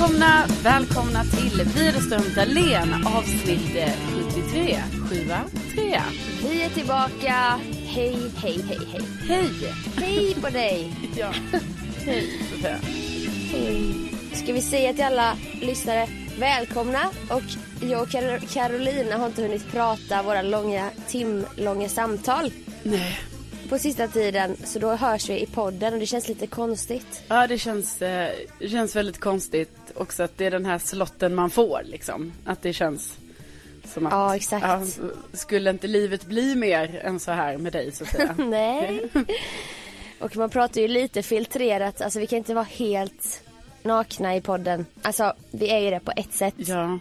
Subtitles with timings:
[0.00, 3.92] Välkomna, välkomna till Widerström Dahlén avsnitt eh,
[4.42, 5.16] 73, 7
[5.74, 6.00] 3.
[6.48, 7.60] Vi är tillbaka.
[7.86, 9.00] Hej, hej, hej, hej.
[9.28, 9.48] Hej!
[9.96, 10.92] Hej på dig.
[11.16, 11.32] Ja.
[12.04, 12.76] Hej Sofia.
[13.52, 13.94] Hej.
[14.32, 16.08] Ska vi säga till alla lyssnare
[16.38, 17.42] välkomna och
[17.80, 23.20] jag och Kar- Carolina har inte hunnit prata våra långa, timlånga samtal Nej.
[23.68, 27.22] på sista tiden så då hörs vi i podden och det känns lite konstigt.
[27.28, 28.30] Ja det känns, eh,
[28.70, 32.32] känns väldigt konstigt också att det är den här slotten man får liksom.
[32.44, 33.18] Att det känns
[33.84, 34.98] som att, Ja, exakt.
[35.32, 38.34] skulle inte livet bli mer än så här med dig Sofia?
[38.38, 39.08] Nej.
[40.20, 43.42] Och man pratar ju lite filtrerat, alltså vi kan inte vara helt
[43.82, 44.86] nakna i podden.
[45.02, 46.54] Alltså vi är ju det på ett sätt.
[46.56, 46.98] ja.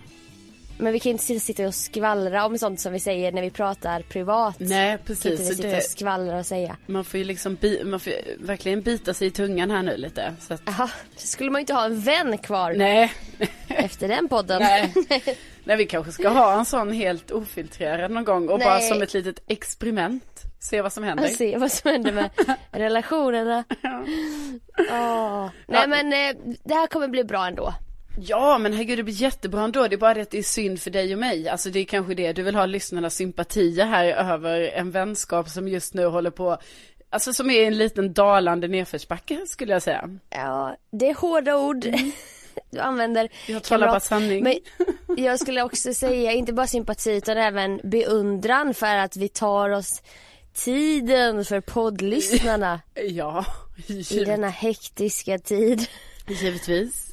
[0.81, 4.01] Men vi kan inte sitta- och skvallra om sånt som vi säger när vi pratar
[4.01, 4.55] privat.
[4.59, 5.25] Nej Vi kan precis.
[5.31, 6.77] inte Så sitta det, och skvallra och säga.
[6.85, 9.97] man får ju liksom bi, man får ju verkligen bita sig i tungan här nu
[9.97, 10.33] lite.
[10.39, 13.13] Så att, Jaha, så skulle man ju inte ha en vän kvar nej.
[13.67, 14.61] efter den podden.
[14.61, 14.93] Nej.
[15.63, 18.89] Nej, vi kanske ska ha en sån helt ofiltrerad någon gång och bara Nej.
[18.89, 21.23] som ett litet experiment se vad som händer.
[21.23, 22.29] Och se vad som händer med
[22.71, 23.63] relationerna.
[23.81, 24.05] Ja.
[24.91, 25.49] Åh.
[25.67, 27.73] Nej men eh, det här kommer bli bra ändå.
[28.21, 29.87] Ja, men herregud det blir jättebra ändå.
[29.87, 31.49] Det är bara det att det är synd för dig och mig.
[31.49, 35.67] Alltså det är kanske det du vill ha lyssnarnas sympatier här över en vänskap som
[35.67, 36.57] just nu håller på,
[37.09, 40.09] alltså som är en liten dalande nedförsbacke skulle jag säga.
[40.29, 41.85] Ja, det är hårda ord
[42.71, 43.29] du använder.
[43.47, 44.43] Jag talar bara sanning.
[44.43, 44.55] Men
[45.25, 50.01] jag skulle också säga inte bara sympati utan även beundran för att vi tar oss
[50.53, 53.45] tiden för poddlyssnarna Ja,
[54.09, 55.87] i denna hektiska tid.
[56.27, 57.08] Givetvis.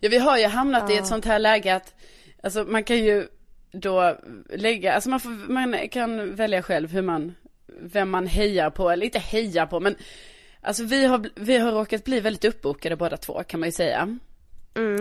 [0.00, 1.94] Ja, vi har ju hamnat i ett sånt här läge att,
[2.42, 3.26] alltså man kan ju
[3.72, 4.18] då
[4.54, 7.34] lägga, alltså man, får, man kan välja själv hur man,
[7.80, 9.96] vem man hejar på, eller inte hejar på, men
[10.60, 14.18] alltså vi har, vi har råkat bli väldigt uppbokade båda två kan man ju säga.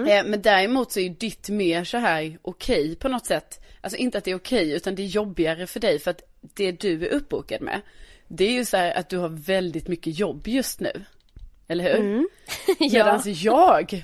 [0.08, 3.64] Eh, Men däremot så är ju ditt mer så här okej på något sätt.
[3.82, 6.72] Alltså inte att det är okej utan det är jobbigare för dig för att det
[6.72, 7.82] du är uppbokad med.
[8.28, 10.92] Det är ju så här att du har väldigt mycket jobb just nu.
[11.68, 12.26] Eller hur?
[12.80, 13.06] Ja.
[13.06, 14.04] Medans jag,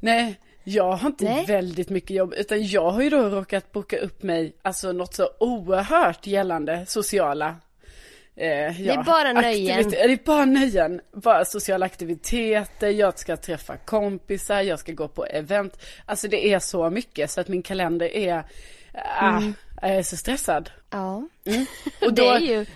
[0.00, 1.44] nej, jag har inte Nej.
[1.46, 5.28] väldigt mycket jobb utan jag har ju då råkat boka upp mig, alltså något så
[5.40, 7.48] oerhört gällande sociala
[8.36, 9.90] eh, det är bara nöjen.
[9.90, 15.26] Det är bara nöjen, bara sociala aktiviteter, jag ska träffa kompisar, jag ska gå på
[15.26, 15.82] event.
[16.06, 18.44] Alltså det är så mycket så att min kalender är,
[19.20, 19.40] ah,
[19.82, 20.70] jag är så stressad.
[20.90, 21.28] Ja,
[22.00, 22.66] Och det är ju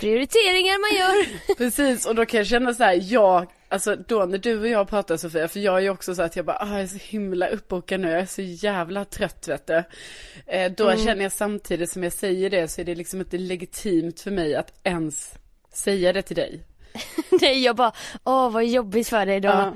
[0.00, 1.54] prioriteringar man gör.
[1.56, 4.88] Precis, och då kan jag känna så här, jag, alltså då när du och jag
[4.88, 6.98] pratar Sofia, för jag är ju också så att jag bara, ah, jag är så
[7.02, 9.82] himla uppbokad nu, jag är så jävla trött vet du.
[10.46, 11.04] Eh, då Mm.
[11.06, 14.54] känner jag samtidigt som jag säger det så är det liksom inte legitimt för mig
[14.54, 15.34] att ens
[15.72, 16.60] säga det till dig.
[17.40, 17.92] Nej, jag bara,
[18.24, 19.48] åh vad jobbigt för dig då.
[19.48, 19.72] Ja.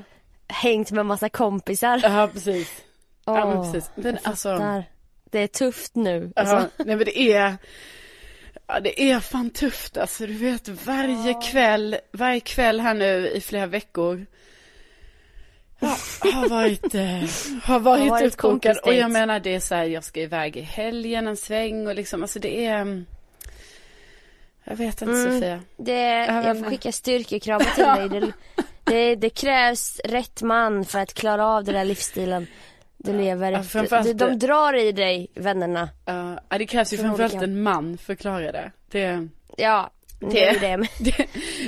[0.47, 1.99] Hängt med massa kompisar.
[2.03, 2.83] Ja, precis.
[3.25, 3.91] Ja, men Åh, precis.
[3.95, 4.83] Men alltså.
[5.31, 6.31] Det är tufft nu.
[6.35, 6.55] Alltså.
[6.55, 7.57] ja, nej men det är,
[8.73, 13.41] ja det är fan tufft alltså, du vet varje kväll, varje kväll här nu i
[13.41, 14.25] flera veckor.
[15.83, 15.97] Ja,
[16.33, 17.01] har varit, eh,
[17.63, 20.57] har varit, Har varit uppbokad och jag menar det är så här, jag ska iväg
[20.57, 23.05] i helgen en sväng och liksom, alltså det är, mm,
[24.63, 25.31] jag vet inte Mm.
[25.31, 25.61] Sofia.
[25.77, 28.31] Det, jag får skicka styrkekramar till dig.
[28.83, 32.47] Det, det, det krävs rätt man för att klara av den där livsstilen
[33.03, 34.13] du lever Ja, efter.
[34.13, 35.89] De, drar i dig, vännerna.
[36.05, 38.71] Ja, det krävs ju framförallt en man för att klara det.
[38.91, 40.87] Det, Ja, det, är ju det.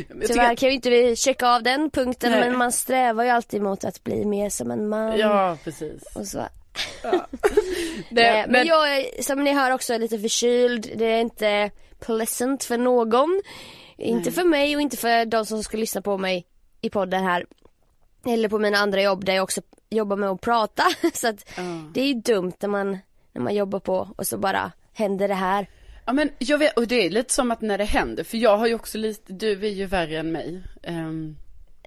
[0.09, 2.39] Det Tyvärr att- kan vi inte checka av den punkten Nej.
[2.39, 5.17] men man strävar ju alltid mot att bli mer som en man.
[5.19, 6.03] Ja, precis.
[6.15, 6.47] Och så.
[7.03, 7.11] Ja.
[8.09, 10.91] Det, Det, men, men, jag är, som ni hör också lite förkyld.
[10.95, 13.41] Det är inte pleasant för någon.
[13.97, 16.45] Inte för mig och inte för de som ska lyssna på mig
[16.81, 17.45] i podden här.
[18.25, 19.61] Eller på mina andra jobb där jag också
[19.95, 20.83] jobbar med att prata.
[21.13, 21.61] Så att Ja.
[21.93, 22.97] det är ju dumt när man,
[23.33, 25.67] när man jobbar på och så bara händer det här.
[26.05, 28.57] Ja men jag vet, och det är lite som att när det händer, för jag
[28.57, 30.63] har ju också lite, du är ju värre än mig.
[30.87, 31.37] Um,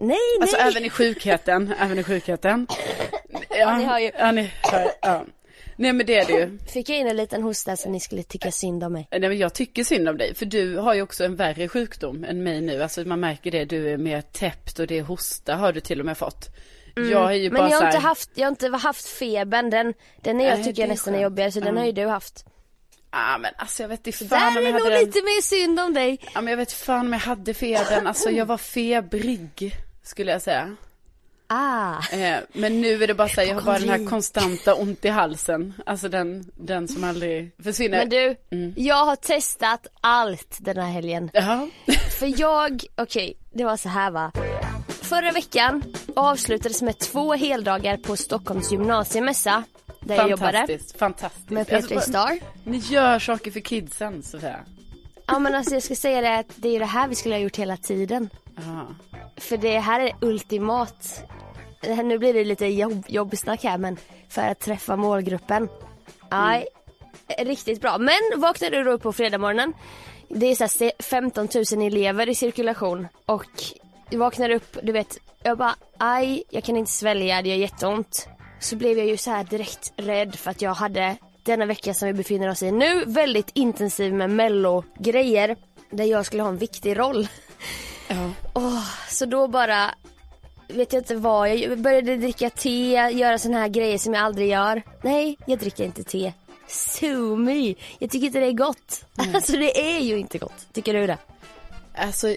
[0.00, 0.68] Nej, alltså nej.
[0.68, 2.66] även i sjukheten, även i sjukheten.
[3.50, 4.10] Ja, ni hör ju.
[4.18, 5.24] Ja, ni hör, ja.
[5.76, 6.58] Nej men det är det ju.
[6.72, 9.08] Fick jag in en liten hosta så ni skulle tycka synd om mig.
[9.10, 12.24] Nej men jag tycker synd om dig, för du har ju också en värre sjukdom
[12.24, 12.82] än mig nu.
[12.82, 16.00] Alltså man märker det, du är mer täppt och det är hosta har du till
[16.00, 16.48] och med fått.
[16.96, 17.52] Jag är ju Mm.
[17.52, 19.70] Men bara jag har här, inte haft, jag har inte haft febern.
[19.70, 21.80] Den, den är jag Nej, tycker jag är nästan är jobbigare så den Ja.
[21.80, 22.44] har ju du haft.
[23.10, 25.04] ah, men alltså jag vet inte Där fan om är jag nog hade den.
[25.04, 26.18] lite mer synd om dig.
[26.34, 29.72] Ja men jag vet fan om jag hade febern, alltså jag var febrig,
[30.02, 30.76] skulle jag säga.
[31.48, 31.94] Ah.
[32.12, 35.04] Eh, men nu är det bara så här, jag har bara den här konstanta ont
[35.04, 35.74] i halsen.
[35.86, 37.98] Alltså den, den som aldrig försvinner.
[37.98, 38.74] Men du, Mm.
[38.76, 41.30] jag har testat allt den här helgen.
[41.32, 41.68] Ja.
[42.18, 44.32] För jag, okej, det var så här va.
[45.06, 45.82] Förra veckan
[46.16, 49.62] avslutades med två heldagar på Stockholms gymnasiemässa.
[50.00, 52.38] Där jag jobbade Fantastiskt, med P3 Alltså, Star.
[52.64, 54.60] Ni gör saker för kidsen Sofia.
[55.26, 57.40] Ja men alltså jag ska säga det att det är det här vi skulle ha
[57.40, 58.30] gjort hela tiden.
[58.56, 58.86] Ja.
[59.36, 61.22] För det här är ultimat.
[62.04, 63.96] Nu blir det lite jobb, jobbsnack här men
[64.28, 65.68] för att träffa målgruppen.
[66.30, 66.66] Nej,
[67.38, 67.98] riktigt bra.
[67.98, 69.72] Men vaknade du då upp på fredag morgonen.
[70.28, 73.46] Det är så här se- 15 000 elever i cirkulation och
[74.10, 78.28] jag vaknade upp, du vet, jag bara aj, jag kan inte svälja, det gör jätteont.
[78.60, 82.08] Så blev jag ju så här direkt rädd för att jag hade denna vecka som
[82.08, 85.56] vi befinner oss i nu väldigt intensiv med mello-grejer
[85.90, 87.28] där jag skulle ha en viktig roll.
[88.08, 88.30] Ja.
[88.54, 89.94] Åh, så då bara
[90.68, 94.48] vet jag inte vad, jag började dricka te, göra såna här grejer som jag aldrig
[94.48, 94.82] gör.
[95.02, 96.32] Nej, jag dricker inte te.
[96.68, 97.74] Sue me.
[97.98, 99.04] Jag tycker inte det är gott.
[99.34, 100.66] Alltså det är ju inte gott.
[100.72, 101.18] Tycker du det?
[101.94, 102.36] Alltså,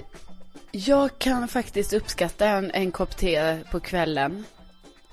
[0.71, 4.45] jag kan faktiskt uppskatta en, en kopp te på kvällen.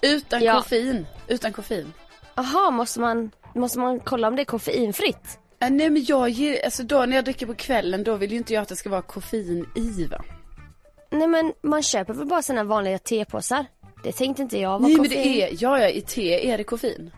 [0.02, 0.54] Utan Ja.
[0.56, 1.06] koffein.
[1.28, 1.92] Utan koffein.
[2.34, 5.38] Jaha, måste man, måste man kolla om det är koffeinfritt?
[5.60, 8.36] Äh, nej men jag ger, alltså då när jag dricker på kvällen då vill ju
[8.36, 10.24] inte jag att det ska vara koffein i va?
[11.10, 13.66] Nej men man köper väl bara såna vanliga tepåsar?
[14.02, 16.58] Det tänkte inte jag var Nej men koffein det är, ja ja i te är
[16.58, 17.10] det koffein.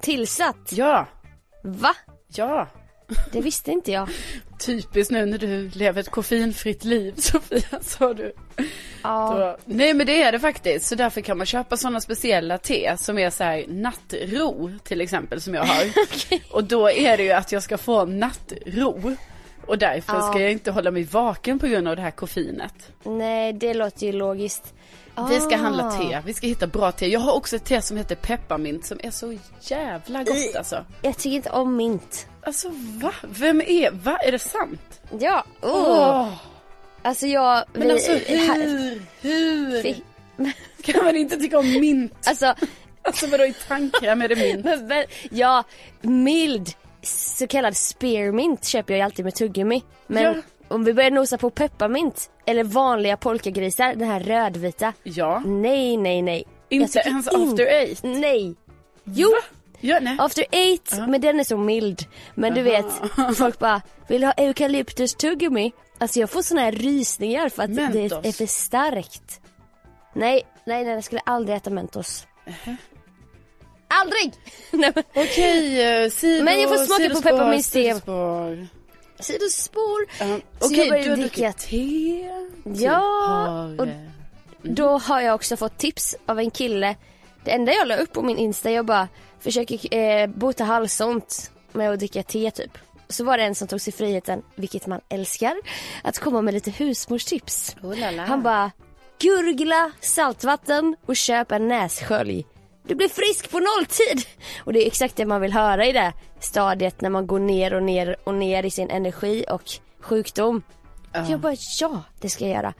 [0.00, 0.72] tillsatt.
[0.72, 1.06] Ja,
[1.62, 1.94] Va?
[2.34, 2.66] ja.
[3.32, 4.08] Det visste inte jag.
[4.58, 8.32] Typiskt nu när du lever ett koffeinfritt liv Sofia sa du.
[9.02, 9.34] Ja.
[9.38, 10.86] Då, nej men det är det faktiskt.
[10.86, 15.40] Så därför kan man köpa sådana speciella te som är så här nattro till exempel
[15.40, 15.84] som jag har.
[16.50, 19.16] Och då är det ju att jag ska få nattro.
[19.68, 20.22] Och därför Ja.
[20.30, 22.74] ska jag inte hålla mig vaken på grund av det här koffeinet.
[23.04, 24.74] Nej, det låter ju logiskt.
[25.28, 25.58] Vi ska Ah.
[25.58, 27.06] handla te, vi ska hitta bra te.
[27.06, 30.84] Jag har också ett te som heter pepparmint som är så jävla gott alltså.
[31.02, 32.26] Jag tycker inte om mint.
[32.42, 32.68] Alltså
[33.02, 33.12] va?
[33.28, 34.16] Vem är, va?
[34.18, 35.00] Är det sant?
[35.20, 35.70] Ja, oh.
[35.72, 36.28] Åh!
[37.02, 37.64] Alltså jag...
[37.72, 40.02] Men vi- alltså hur, hur fi-
[40.92, 42.12] kan man inte tycka om mint?
[42.28, 42.54] Alltså,
[43.02, 44.64] Alltså vadå i tandkräm är det mint?
[44.64, 45.64] men, men, ja,
[46.00, 46.70] mild
[47.02, 49.82] så kallad spearmint köper jag alltid med tuggummi.
[50.06, 50.34] Men Ja.
[50.68, 54.92] om vi börjar nosa på pepparmint eller vanliga polkagrisar, den här rödvita.
[55.02, 56.44] Ja, Nej, nej, nej.
[56.68, 58.00] Inte ens in- after eight.
[58.02, 58.54] Nej.
[59.04, 59.28] Jo,
[59.80, 60.16] Ja, nej.
[60.18, 62.04] after eight, men den är så mild.
[62.34, 62.86] Men du vet,
[63.36, 65.72] folk bara, vill du ha eukalyptus tuggummi?
[65.98, 68.24] Alltså jag får såna här rysningar för att det Mentos.
[68.26, 69.40] är för starkt.
[70.14, 72.26] Nej, nej, nej, jag skulle aldrig äta Mentos.
[73.88, 74.32] Aldrig!
[74.70, 77.72] nej, men, Okej, eh, sido, Men jag får smaka på sidospår, pepparmintste.
[79.20, 80.06] sidospår.
[80.60, 82.30] Så Okej, började du har druckit te?
[82.64, 83.86] Du Ja, och-
[84.62, 86.96] Då har jag också fått tips av en kille.
[87.44, 89.08] Det enda jag la upp på min Insta, jag bara
[89.40, 92.78] försöker eh, bota halsont med att dricka te typ.
[93.08, 95.56] Så var det en som tog sig friheten, vilket man älskar,
[96.02, 97.76] att komma med lite husmorstips.
[97.82, 98.16] oh.
[98.18, 98.70] Han bara,
[99.18, 102.46] gurgla saltvatten och köp en nässkölj.
[102.88, 104.26] Du blir frisk på nolltid!
[104.64, 107.74] Och det är exakt det man vill höra i det stadiet när man går ner
[107.74, 109.62] och ner och ner i sin energi och
[110.00, 110.62] sjukdom.
[111.28, 112.74] Jag bara, ja det ska jag göra.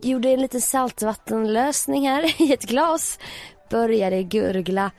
[0.00, 3.18] Gjorde en liten saltvattenlösning här i ett glas.
[3.70, 4.90] Började gurgla.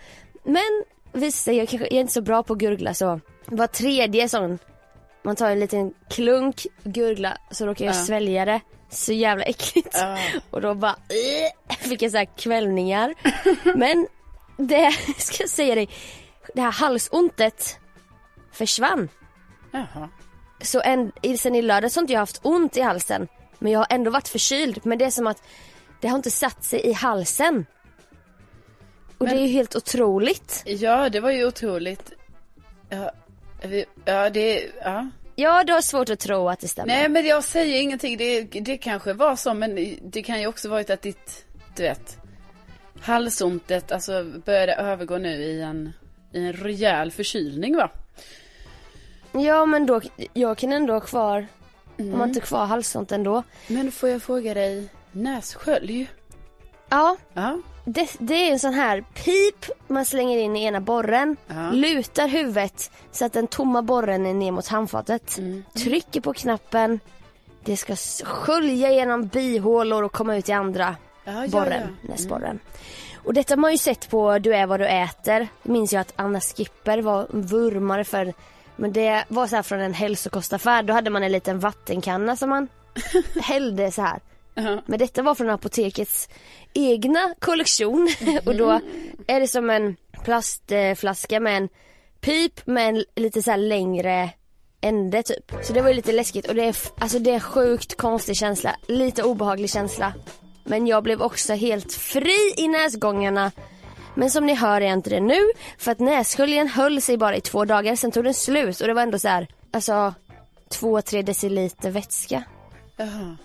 [0.44, 0.84] Men
[1.14, 4.60] visst jag, kanske, jag är inte så bra på att gurgla så var tredje sån
[5.24, 8.00] man tar en liten klunk, gurgla, så råkar jag Ja.
[8.06, 8.62] svälja det.
[8.90, 9.90] Så jävla äckligt.
[9.94, 10.18] Ja.
[10.50, 10.95] Och då bara
[11.69, 13.14] äh, fick jag så här kvällningar.
[13.78, 14.07] Men
[14.57, 15.90] det, ska jag säga dig,
[16.54, 17.80] det här halsontet
[18.52, 19.09] försvann.
[19.71, 20.09] Jaha.
[20.61, 23.28] Så en, sen i lördags har inte jag haft ont i halsen.
[23.59, 24.80] Men jag har ändå varit förkyld.
[24.83, 25.44] Men det är som att
[26.02, 27.66] det har inte satt sig i halsen.
[29.18, 30.64] Och Men- det är ju helt otroligt.
[30.66, 32.11] Ja, det var ju otroligt.
[32.90, 33.11] Ja,
[34.06, 35.09] ja det, ja.
[35.35, 36.87] Ja, du har svårt att tro att det stämmer.
[36.87, 40.69] Nej men jag säger ingenting, det, det kanske var så men det kan ju också
[40.69, 41.45] varit att ditt,
[41.76, 42.18] du vet,
[43.01, 45.94] halsontet alltså började övergå nu i en,
[46.31, 47.89] i en rejäl förkylning va?
[49.31, 50.01] Ja, men då,
[50.33, 51.47] jag kan ändå ha kvar,
[51.99, 52.13] Mm.
[52.13, 53.44] om man inte har kvar halsont ändå.
[53.68, 56.09] Men får jag fråga dig, nässkölj?
[56.89, 61.37] Ja, Ja, det, det är en sån här pip man slänger in i ena borren,
[61.47, 61.69] Ja.
[61.71, 65.37] lutar huvudet så att den tomma borren är ner mot handfatet.
[65.37, 65.63] Mm.
[65.75, 66.99] Trycker på knappen,
[67.63, 70.95] det ska skölja genom bihålor och komma ut i andra
[71.28, 71.78] ja, borren, ja.
[71.78, 71.96] Mm.
[72.02, 72.60] näsborren.
[73.24, 75.48] Och detta har man ju sett på Du är vad du äter.
[75.64, 78.34] Det minns jag att Anna Skipper var vurmare för.
[78.76, 80.84] Men det var så här från en hälsokostaffär.
[80.84, 82.68] Då hade man en liten vattenkanna som man
[83.42, 84.19] hällde så här.
[84.54, 84.81] Ja.
[84.86, 86.30] Men detta var från apotekets
[86.74, 88.10] egna kollektion.
[88.46, 88.80] och då
[89.28, 91.69] är det som en plastflaska med en
[92.22, 94.30] pip med en lite så här längre
[94.81, 95.52] ände typ.
[95.64, 98.36] Så det var ju lite läskigt och det är, alltså det är en sjukt konstig
[98.36, 98.76] känsla.
[98.88, 100.14] Lite obehaglig känsla.
[100.68, 103.52] Men jag blev också helt fri i näsgångarna.
[104.16, 105.40] Men som ni hör är jag inte det nu.
[105.78, 107.95] För att nässköljen höll sig bara i två dagar.
[107.95, 110.14] Sen tog den slut och det var ändå så här, alltså
[110.69, 112.44] två, tre deciliter vätska.
[112.97, 113.38] Jaha.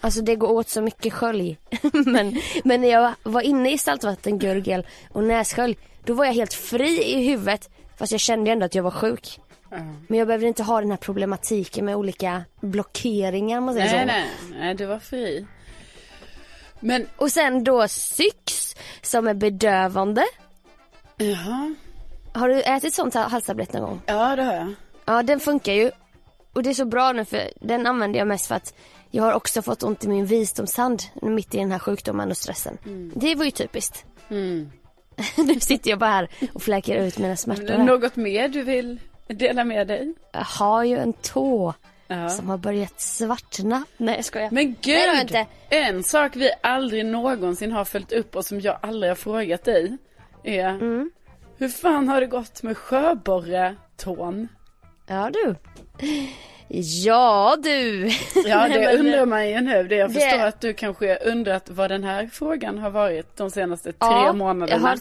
[0.00, 1.58] Alltså det går åt så mycket skölj.
[1.92, 7.02] men, men när jag var inne i saltvattengurgel och nässkölj, då var jag helt fri
[7.04, 7.70] i huvudet.
[7.96, 9.40] Fast jag kände ändå att jag var sjuk.
[10.08, 14.26] Men jag behövde inte ha den här problematiken med olika blockeringar om man säger Nej,
[14.40, 14.46] så.
[14.46, 15.46] nej, nej, du var fri.
[16.84, 20.24] Men, Och sen då Syx som är bedövande.
[21.16, 21.74] jaha.
[22.32, 24.00] Har du ätit sånt halstablett någon gång?
[24.06, 24.74] Ja, det har jag.
[25.04, 25.90] Ja den funkar ju.
[26.52, 28.74] Och det är så bra nu för den använder jag mest för att
[29.10, 32.78] jag har också fått ont i min visdomshand mitt i den här sjukdomen och stressen.
[33.14, 34.04] Det var ju typiskt.
[34.28, 34.70] Mm.
[35.36, 37.78] nu sitter jag bara här och fläker ut mina smärtor.
[37.78, 40.14] Något mer du vill dela med dig?
[40.32, 41.74] Jag har ju en tå
[42.08, 42.28] Ja.
[42.28, 43.84] som har börjat svartna.
[43.96, 44.50] Nej jag skojar.
[44.50, 45.20] Men Nej, gud!
[45.20, 45.46] inte.
[45.70, 49.96] En sak vi aldrig någonsin har följt upp och som jag aldrig har frågat dig
[50.44, 51.10] är Mm.
[51.58, 54.48] Hur fan har det gått med sjöborretån?
[55.06, 55.54] Ja du.
[56.78, 58.10] Ja du.
[58.34, 59.82] Ja det Nej, men- undrar man ju nu.
[59.88, 63.50] Det jag Det- förstår att du kanske undrat vad den här frågan har varit de
[63.50, 64.80] senaste tre Ja, månaderna.
[64.82, 64.98] Jag, har,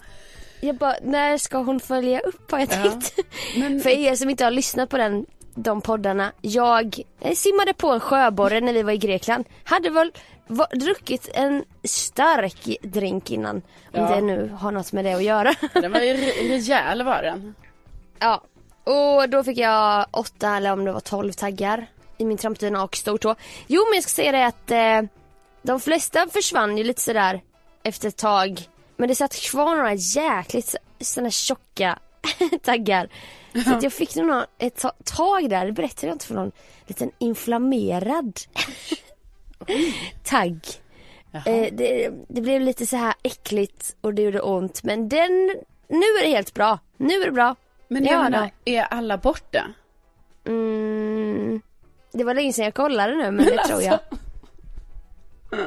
[0.61, 3.19] jag bara, när ska hon följa upp har jag Ja, tänkt.
[3.57, 6.31] men- För er som inte har lyssnat på den, de poddarna.
[6.41, 9.45] Jag eh, simmade på en sjöborre när vi var i Grekland.
[9.63, 10.11] Hade väl
[10.47, 13.55] va, druckit en stark drink innan.
[13.55, 14.15] Om Ja.
[14.15, 15.53] det nu har något med det att göra.
[15.73, 17.55] Den var ju re- rejäl var den.
[18.19, 18.41] ja.
[18.85, 22.95] Och då fick jag åtta eller om det var tolv taggar i min trampdyna och
[22.95, 23.35] stortå.
[23.67, 25.09] Jo men jag ska säga det att eh,
[25.61, 27.41] de flesta försvann ju lite sådär
[27.83, 28.61] efter ett tag.
[28.97, 31.99] Men det satt kvar några jäkligt sådana tjocka
[32.63, 33.09] taggar.
[33.53, 36.51] Så jag fick nog ett ta- tag där, det berättade jag inte för någon,
[36.87, 38.39] liten inflammerad
[40.23, 40.59] tagg.
[41.45, 45.31] Eh, det, det blev lite så här äckligt och det gjorde ont men den,
[45.87, 46.79] nu är det helt bra.
[46.97, 47.55] Nu är det bra.
[47.87, 49.63] Men Ja, jag menar, är alla borta?
[50.47, 51.61] Mm,
[52.11, 53.93] det var länge sedan jag kollade nu men det tror jag.
[53.93, 54.17] Alltså,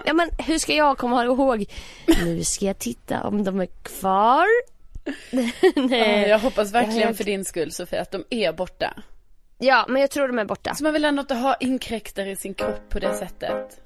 [0.04, 1.64] Ja men hur ska jag komma ihåg?
[2.24, 4.46] Nu ska jag titta om de är kvar.
[5.76, 6.28] Nej.
[6.28, 8.94] jag hoppas verkligen för din skull Sofia att de är borta.
[9.58, 10.74] Ja men jag tror de är borta.
[10.74, 13.80] Så man vill ändå inte ha inkräktare i sin kropp på det sättet.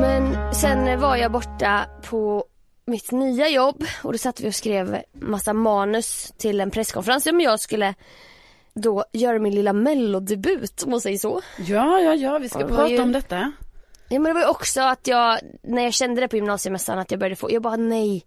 [0.00, 2.44] Men sen var jag borta på
[2.86, 7.40] mitt nya jobb och då satt vi och skrev massa manus till en presskonferens om
[7.40, 7.94] jag skulle
[8.74, 11.42] då göra min lilla mellodebut om man säger så.
[11.66, 13.52] Ja, ja, ja, vi ska prata ju- om detta.
[14.08, 17.10] Ja men det var ju också att jag, när jag kände det på gymnasiemässan att
[17.10, 18.26] jag började få, jag bara nej.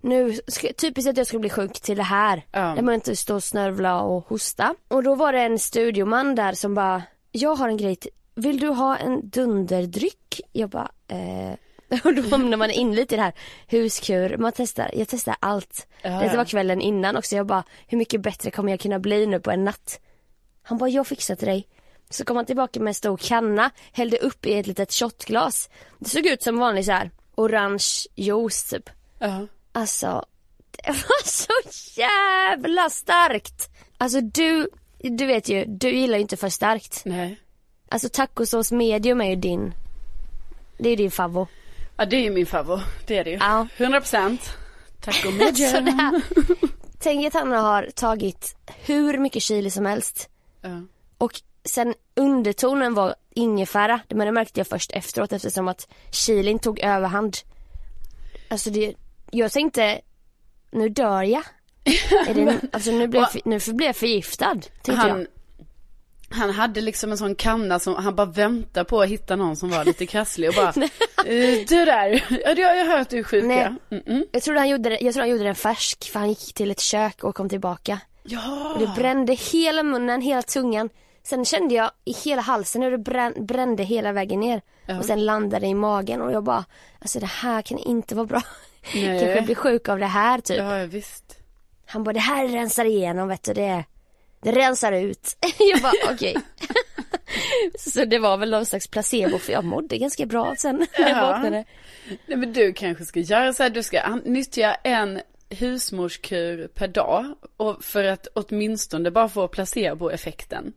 [0.00, 2.42] Nu, ska, typiskt att jag skulle bli sjuk till det här.
[2.52, 2.60] Ja.
[2.60, 4.74] Där man inte stå och snörvla och hosta.
[4.88, 7.02] Och då var det en studioman där som bara,
[7.32, 10.40] jag har en grej till, vill du ha en dunderdryck?
[10.52, 11.52] Jag bara, eh.
[12.04, 13.32] Och då när man inne lite i det här
[13.66, 15.86] huskur, man testar, jag testar allt.
[16.02, 16.36] Ja, Det ja.
[16.36, 19.50] var kvällen innan också, jag bara, hur mycket bättre kommer jag kunna bli nu på
[19.50, 20.00] en natt?
[20.62, 21.66] Han bara, jag fixar till dig.
[22.12, 25.70] Så kom han tillbaka med en stor kanna, hällde upp i ett litet shotglas.
[25.98, 28.90] Det såg ut som vanlig så här orange juice typ.
[29.18, 29.46] Ja.
[29.72, 30.24] Alltså,
[30.70, 31.52] det var så
[32.00, 33.70] jävla starkt.
[33.98, 37.02] Alltså du, du vet ju, du gillar ju inte för starkt.
[37.04, 37.40] Nej.
[37.88, 39.74] Alltså tacosås medium är ju din,
[40.78, 41.46] det är ju din favvo.
[41.96, 42.80] Ja, det är ju min favvo.
[43.06, 43.36] Det är det ju.
[43.36, 43.66] Ja.
[43.76, 44.40] 100 procent.
[45.00, 45.86] Tack och Så medium.
[45.98, 46.22] här,
[46.98, 50.28] tänk att han har tagit hur mycket chili som helst.
[50.60, 50.82] Ja.
[51.18, 56.80] Och sen undertonen var ingefära, men det märkte jag först efteråt eftersom att chilin tog
[56.80, 57.36] överhand.
[58.48, 58.94] Alltså det,
[59.30, 60.00] jag tänkte,
[60.70, 61.42] nu dör jag.
[62.28, 65.26] Är det, alltså nu jag, för- nu blir jag förgiftad, tänkte Han, jag.
[66.30, 69.70] han hade liksom en sån kanna som han bara väntade på att hitta någon som
[69.70, 70.68] var lite krasslig och bara
[71.26, 73.72] eh, Du där, ja det har jag hört att du är sjuk Nej.
[73.88, 73.96] ja.
[73.96, 74.24] Mm-mm.
[74.32, 76.80] Jag trodde han gjorde jag tror han gjorde den färsk för han gick till ett
[76.80, 78.00] kök och kom tillbaka.
[78.22, 78.72] Ja.
[78.74, 80.88] Och det brände hela munnen, hela tungan.
[81.22, 84.62] Sen kände jag i hela halsen hur det brän, brände hela vägen ner.
[84.86, 84.98] Ja.
[84.98, 86.64] Och sen landade i magen och jag bara,
[86.98, 88.42] alltså det här kan inte vara bra.
[88.94, 89.20] Nej.
[89.20, 90.58] Kanske blir sjuk av det här typ.
[90.58, 91.38] Ja, visst.
[91.86, 93.84] Han bara, det här rensar igenom vet du, det,
[94.42, 95.36] det rensar ut.
[95.58, 96.36] jag bara, okej.
[97.78, 101.18] så det var väl någon slags placebo för jag mådde ganska bra sen när jag
[101.18, 101.26] Ja.
[101.26, 101.64] vaknade.
[102.26, 107.34] Nej men du kanske ska göra så här, du ska nyttja en husmorskur per dag
[107.56, 110.72] och för att åtminstone bara få placeboeffekten.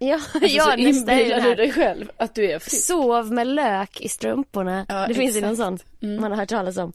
[0.02, 2.86] Ja, Alltså, ja nästa är du dig själv att du är frisk.
[2.86, 4.86] Sov med lök i strumporna.
[4.88, 5.84] Ja, det finns ju någon exakt.
[6.00, 6.92] sån man har hört talas om.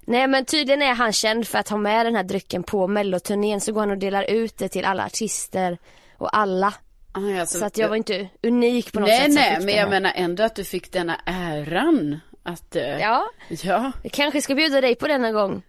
[0.00, 3.60] Nej men tydligen är han känd för att ha med den här drycken på melloturnén
[3.60, 5.78] så går han och delar ut det till alla artister
[6.18, 6.74] och alla
[7.14, 9.34] Ah, alltså, Så att jag var inte unik på något nej, sätt.
[9.34, 12.20] Nej, fick men jag menar ändå att du fick denna äran.
[12.42, 13.92] Att, eh, Ja, ja.
[14.02, 15.62] jag kanske ska bjuda dig på denna gång.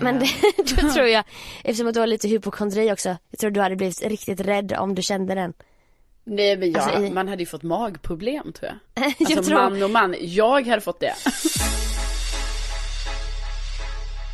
[0.00, 0.26] Men det,
[0.76, 1.24] då tror jag,
[1.64, 4.94] eftersom att du har lite hypokondri också, jag tror du hade blivit riktigt rädd om
[4.94, 5.52] du kände den.
[6.28, 9.04] Nej men jag, Alltså, i- man hade ju fått magproblem tror jag.
[9.18, 11.14] jag Alltså tror, man och man, jag hade fått det.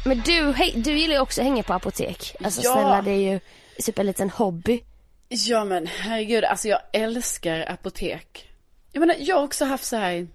[0.04, 2.36] men du, hej, du gillar ju också att hänga på apotek.
[2.44, 2.72] Alltså Ja.
[2.72, 3.40] snälla det är ju
[3.78, 4.80] typ en liten hobby.
[5.28, 8.48] Ja men herregud, alltså jag älskar apotek.
[8.92, 10.26] Jag menar, jag har också haft så här.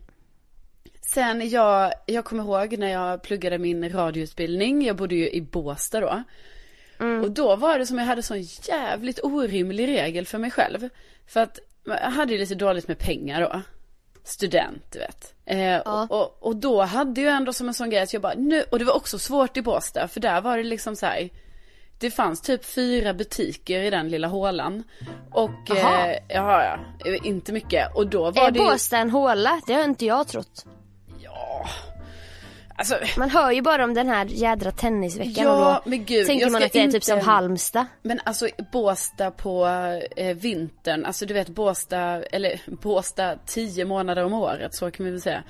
[1.02, 6.00] Sen jag, jag kommer ihåg när jag pluggade min radioutbildning, jag bodde ju i Båstad
[6.00, 6.24] då.
[7.24, 10.90] Och då var det som jag hade sån jävligt orimlig regel för mig själv.
[11.28, 13.62] För att jag hade ju lite dåligt med pengar då.
[14.24, 15.34] Student, du vet.
[15.46, 18.34] Eh, och, och, och då hade jag ändå som en sån grej att jag bara,
[18.38, 21.30] nu, och det var också svårt i Båstad, för där var det liksom så här.
[22.00, 24.84] Det fanns typ fyra butiker i den lilla hålan.
[25.32, 26.12] Och, Jaha.
[26.12, 26.64] eh, ja,
[27.06, 27.96] ja, inte mycket.
[27.96, 29.62] Och då var Är det Båstad en håla?
[29.68, 30.66] Det har inte jag trott.
[32.78, 36.06] Ja, alltså, Man hör ju bara om den här jädra tennisveckan Ja, och då men
[36.06, 37.86] gud, tänker man att det är typ som Halmstad.
[38.02, 39.66] Men alltså Båstad på
[40.16, 45.12] eh, vintern, alltså du vet Båstad, eller Båstad tio månader om året, så kan vi
[45.12, 45.44] väl säga.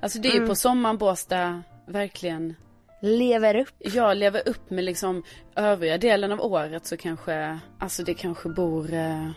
[0.00, 0.42] Alltså det är Mm.
[0.42, 2.54] ju på sommaren Båstad verkligen,
[3.02, 3.74] Lever upp.
[3.78, 5.22] jag lever upp med liksom
[5.56, 9.28] övriga delen av året så kanske, alltså det kanske bor, eh,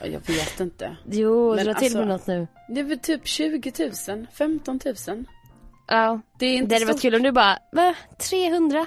[0.00, 0.96] ja, jag vet inte.
[1.10, 2.46] Jo, Men dra till alltså- med något nu.
[2.68, 3.72] Det är väl typ 20
[4.08, 5.24] 000, 15 000.
[5.92, 6.20] Ja.
[6.38, 7.94] Det är inte Det hade varit kul om du bara, va?
[8.18, 8.86] 300?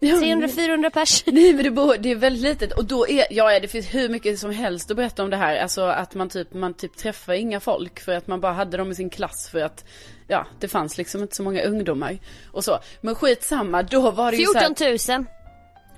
[0.00, 1.26] Ja, 300-400 pers?
[1.26, 4.08] Nej men det, bor, det är väldigt litet och då är, ja det finns hur
[4.08, 5.56] mycket som helst att berätta om det här.
[5.56, 8.90] Alltså att man typ, man typ träffar inga folk för att man bara hade dem
[8.90, 9.84] i sin klass för att,
[10.26, 12.18] ja det fanns liksom inte så många ungdomar
[12.52, 12.78] och så.
[13.00, 15.26] Men skitsamma, då var det ju så här, 14 000.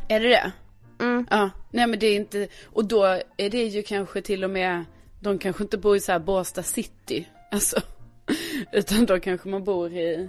[0.09, 0.53] är det det?
[1.01, 1.27] Mm.
[1.31, 3.05] Ja, nej men det är inte, och då
[3.37, 4.85] är det ju kanske till och med,
[5.21, 7.81] de kanske inte bor i så här Båstad city, alltså.
[8.73, 10.29] Utan då kanske man bor i,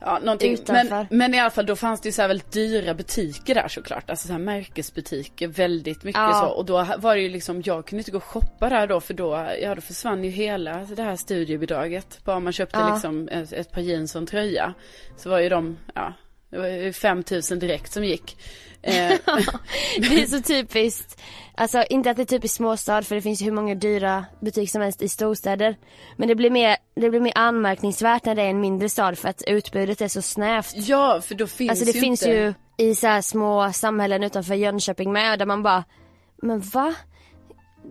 [0.00, 0.52] ja någonting.
[0.54, 0.94] Utanför.
[1.10, 3.68] Men, men i alla fall då fanns det ju så här väldigt dyra butiker där
[3.68, 6.32] såklart, alltså så här märkesbutiker, väldigt mycket Ja.
[6.32, 6.46] så.
[6.54, 9.14] Och då var det ju liksom, jag kunde inte gå och shoppa där då för
[9.14, 12.20] då, ja då försvann ju hela det här studiebidraget.
[12.24, 12.92] Bara man köpte Ja.
[12.92, 14.74] liksom ett, ett par jeans och en tröja.
[15.16, 16.12] Så var ju de, ja,
[16.50, 18.36] det var ju 5000 direkt som gick.
[18.82, 18.92] Eh,
[19.98, 21.20] Det är så typiskt.
[21.54, 24.66] Alltså inte att det är typiskt småstad för det finns ju hur många dyra butiker
[24.66, 25.76] som helst i storstäder.
[26.16, 29.28] Men det blir mer, det blir mer anmärkningsvärt när det är en mindre stad för
[29.28, 30.72] att utbudet är så snävt.
[30.74, 32.34] Ja, för då finns Alltså det ju finns inte...
[32.34, 35.84] ju i så här små samhällen utanför Jönköping med där man bara,
[36.42, 36.94] men va?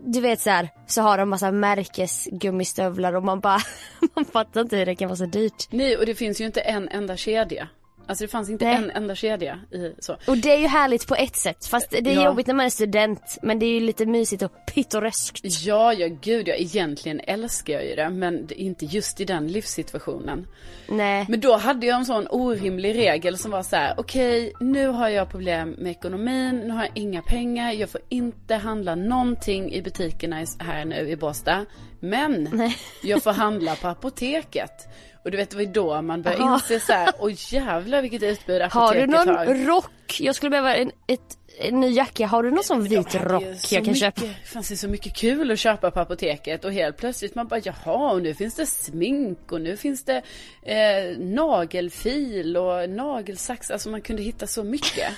[0.06, 3.60] Du vet så här, så har de massa märkesgummistövlar och man bara,
[4.16, 5.68] man fattar inte hur det kan vara så dyrt.
[5.70, 7.68] Nej, och det finns ju inte en enda kedja.
[8.08, 8.76] Alltså det fanns inte Nej.
[8.76, 10.18] en enda kedja i så.
[10.28, 12.26] Och det är ju härligt på ett sätt, fast det är Ja.
[12.26, 13.38] jobbigt när man är student.
[13.42, 15.40] Men det är ju lite mysigt och pittoreskt.
[15.66, 20.48] Ja, ja gud, ja, egentligen älskar jag ju det, men inte just i den livssituationen.
[20.90, 21.26] Nej.
[21.30, 25.10] Men då hade jag en sån orimlig regel som var så här: okej, nu har
[25.10, 29.82] jag problem med ekonomin, nu har jag inga pengar, jag får inte handla någonting i
[29.82, 31.66] butikerna här nu i Båstad.
[32.00, 32.76] Men Nej.
[33.04, 34.88] jag får handla på apoteket.
[35.28, 36.54] Och du vet, det var ju då man började Jaha.
[36.54, 39.66] inse så här, oj jävlar vilket utbud apoteket Har du någon har.
[39.66, 40.20] rock?
[40.20, 42.28] Jag skulle behöva en, ett, en ny jacka.
[42.28, 44.22] Har du någon sån vit rock jag kan mycket, köpa?
[44.22, 47.60] Det fanns ju så mycket kul att köpa på apoteket och helt plötsligt man bara
[47.64, 50.22] jaha och nu finns det smink och nu finns det
[50.64, 53.72] eh, nagelfil och nagelsax.
[53.72, 55.14] Alltså man kunde hitta så mycket.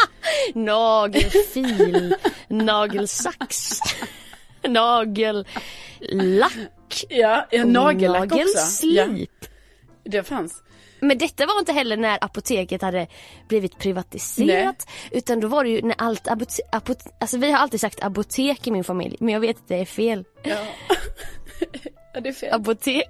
[0.54, 2.14] Nagelfil,
[2.48, 3.78] nagelsax,
[4.68, 5.46] nagellack,
[7.08, 8.86] Ja, ja nagellack också.
[8.86, 9.53] Ja, nagelslip.
[10.04, 10.62] Det fanns.
[11.00, 13.06] Men detta var inte heller när apoteket hade
[13.48, 14.86] blivit privatiserat.
[15.10, 18.66] Utan då var det ju när allt apote- apot- Alltså vi har alltid sagt apotek
[18.66, 19.16] i min familj.
[19.20, 20.24] Men jag vet att det är fel.
[20.42, 20.56] Ja.
[22.14, 22.52] ja, det är fel.
[22.54, 23.04] Apotek.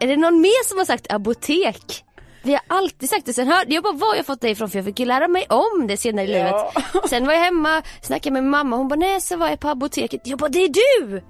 [0.00, 2.04] Är det någon mer som har sagt apotek?
[2.42, 3.32] Vi har alltid sagt det.
[3.32, 5.46] Sen hörde jag bara var jag fått det ifrån för jag fick ju lära mig
[5.48, 6.72] om det senare i Ja.
[6.94, 7.08] livet.
[7.10, 8.76] Sen var jag hemma, snackade med mamma.
[8.76, 10.20] Hon bara nej så var jag på apoteket.
[10.24, 11.22] Jag bara det är du!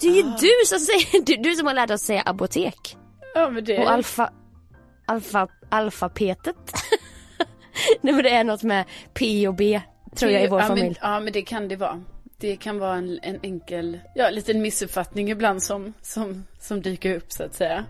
[0.00, 0.36] Det är ju Ah.
[0.40, 2.96] du som säger, du, du som har lärt oss säga apotek.
[3.34, 3.78] Ja, men det...
[3.78, 4.30] Och alfa,
[5.08, 6.56] alfa, alfabetet.
[8.00, 9.80] nej men det är något med P och B
[10.16, 10.86] tror jag i vår ja, familj.
[10.86, 12.02] Men, ja, men det kan det vara.
[12.40, 17.32] Det kan vara en, en enkel, ja, liten missuppfattning ibland som, som, som dyker upp
[17.32, 17.84] så att säga.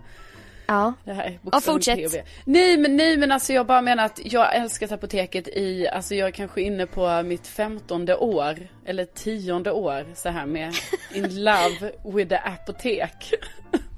[0.67, 0.93] Ja.
[1.03, 2.11] Det här Ja, fortsätt.
[2.11, 2.23] P.
[2.45, 6.15] Nej men nej men alltså jag bara menar att jag har älskat apoteket i, alltså
[6.15, 10.73] jag är kanske inne på mitt femtonde år, eller tionde år så här med
[11.13, 13.33] In love with the apotek.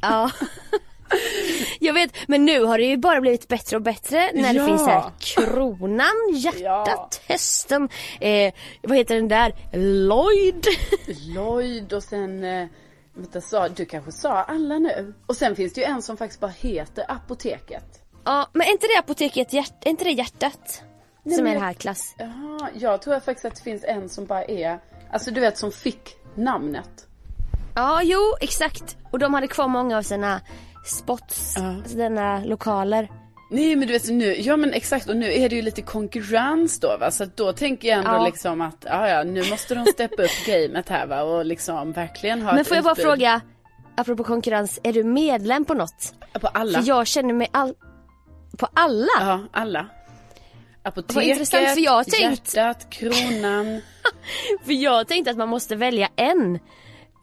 [0.02, 0.32] Ja.
[1.80, 4.62] Jag vet, men nu har det ju bara blivit bättre och bättre när Ja.
[4.62, 10.66] det finns här kronan, hjärtat, hästen, eh, vad heter den där, Lloyd.
[11.36, 12.68] Lloyd och sen, eh,
[13.14, 15.14] vänta, sa, du kanske sa alla nu?
[15.26, 18.02] Och sen finns det ju en som faktiskt bara heter Apoteket.
[18.26, 20.82] ja, men är inte det apoteket, hjärt, är inte det hjärtat?
[21.24, 22.16] som men är det här klass.
[22.18, 24.80] Jaha, jag tror faktiskt att det finns en som bara är,
[25.12, 27.08] alltså du vet som fick namnet.
[27.76, 28.98] Ja, jo, exakt.
[29.12, 30.42] Och de hade kvar många av sina
[30.86, 31.68] spots, Ja.
[31.76, 33.10] alltså denna lokaler.
[33.52, 36.80] Nej men du vet nu, ja men exakt och nu är det ju lite konkurrens
[36.80, 38.26] då va, så då tänker jag ändå Ja.
[38.26, 42.42] liksom att, ja ja nu måste de steppa upp gamet här va och liksom verkligen
[42.42, 43.06] ha Men får jag bara utbud.
[43.06, 43.42] fråga,
[43.96, 46.14] apropå konkurrens, är du medlem på något?
[46.42, 46.80] På alla?
[46.82, 47.74] För jag känner mig all...
[48.58, 49.08] På alla?
[49.20, 49.86] Ja, alla.
[50.84, 53.82] Apoteket, Vad intressant, för jag tänkt- hjärtat, kronan.
[54.66, 56.60] För jag tänkte att man måste välja en.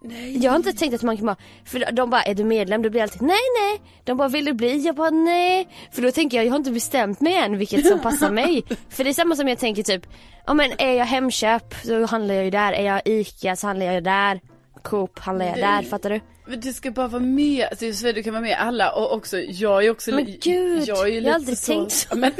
[0.00, 0.38] Nej.
[0.44, 2.82] Jag har inte tänkt att man kan bara, för de bara är du medlem?
[2.82, 3.80] Då blir jag alltid nej nej.
[4.04, 4.76] De bara vill du bli?
[4.78, 5.68] Jag bara nej.
[5.92, 8.64] För då tänker jag jag har inte bestämt mig än vilket som passar mig.
[8.88, 10.06] För det är samma som jag tänker typ,
[10.46, 12.72] ja men är jag Hemköp så handlar jag ju där.
[12.72, 14.40] Är jag ICA så handlar jag ju där.
[14.82, 16.20] Coop handlar jag där, fattar du?
[16.46, 19.84] Men du ska bara vara med, alltså, du kan vara med alla och också, jag
[19.84, 22.16] är också Men gud, jag, är ju jag har aldrig så, tänkt så.
[22.16, 22.32] Men,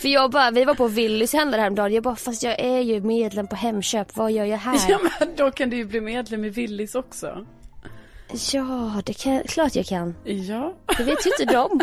[0.00, 1.92] För jag bara, vi var på Willys handlade häromdagen.
[1.92, 4.80] Jag bara, fast jag är ju medlem på Hemköp, vad gör jag här?
[4.88, 7.46] ja men då kan du ju bli medlem i Willys också.
[8.52, 10.14] Ja, det kan, klart jag kan.
[10.24, 10.74] Ja.
[10.96, 11.80] Det vet ju inte de.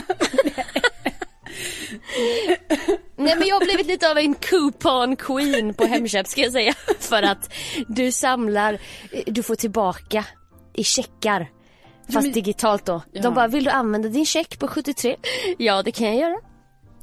[3.16, 6.74] Nej men jag har blivit lite av en coupon queen på Hemköp ska jag säga.
[7.00, 7.54] För att
[7.88, 8.78] du samlar,
[9.26, 10.26] du får tillbaka
[10.74, 11.52] i checkar.
[12.14, 13.02] Fast digitalt då.
[13.12, 13.22] Ja.
[13.22, 15.16] De bara, vill du använda din check på 73?
[15.58, 16.38] Ja det kan jag göra.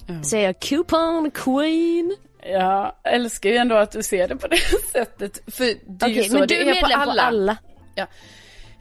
[0.07, 0.39] Ja.
[0.39, 2.17] Jag coupon queen.
[2.43, 4.57] Jag älskar ju ändå att du ser det på det
[4.93, 5.55] sättet.
[5.55, 7.23] För det är ju Okej så men du är medlem på alla.
[7.23, 7.57] på alla.
[7.95, 8.07] Ja.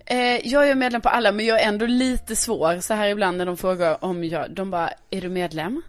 [0.05, 3.37] Eh, jag är medlem på alla men jag är ändå lite svår så här ibland
[3.37, 5.81] när de frågar om jag, de bara, är du medlem?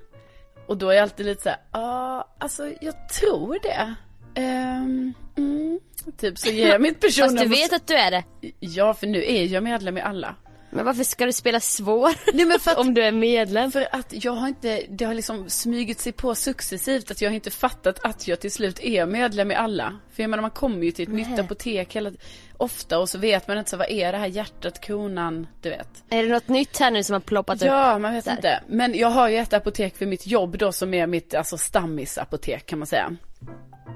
[0.67, 3.95] Och då är jag alltid lite så här, ja, alltså jag tror det.
[4.41, 5.81] Ehm, mm,
[6.17, 7.43] typ så ger jag mitt Fast personnummer.
[7.43, 8.25] du vet att du är det.
[8.61, 10.35] Ja, för nu är jag medlem i alla.
[10.75, 12.11] Men varför ska du spela svår?
[12.37, 13.73] Nej men för att, Om du är medlem.
[13.73, 17.35] för att jag har inte, det har liksom smugit sig på successivt att jag har
[17.35, 19.99] inte fattat att jag till slut är medlem i alla.
[20.13, 21.41] För jag menar man kommer ju till ett nytt Nej.
[21.41, 22.13] apotek hela,
[22.57, 25.89] ofta och så vet man inte så vad är det här hjärtat, kronan, du vet.
[26.11, 27.67] Är det något nytt här nu som har ploppat upp?
[27.67, 28.33] Ja, man vet där.
[28.33, 28.61] inte.
[28.67, 32.67] Men jag har ju ett apotek för mitt jobb då som är mitt alltså stammisapotek
[32.67, 33.17] kan man säga.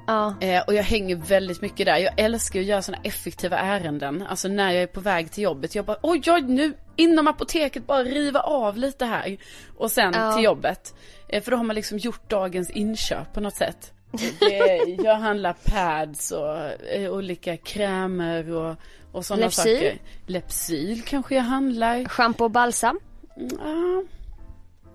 [0.07, 0.35] Ja.
[0.40, 1.96] Eh, och jag hänger väldigt mycket där.
[1.96, 4.24] Jag älskar att göra sådana effektiva ärenden.
[4.29, 5.74] Alltså när jag är på väg till jobbet.
[5.74, 9.37] Jag bara, oj, oj, nu inom apoteket bara riva av lite här.
[9.77, 10.33] Och sen Ja.
[10.33, 10.94] till jobbet.
[11.29, 13.92] Eh, för då har man liksom gjort dagens inköp på något sätt.
[14.40, 16.57] Det, jag handlar pads och
[16.94, 18.77] eh, olika krämer och,
[19.12, 19.74] och sådana Lepsyl?
[19.77, 19.98] saker.
[20.27, 22.05] Lepsyl kanske jag handlar.
[22.05, 23.01] Shampoo och balsam?
[23.37, 24.09] Mm,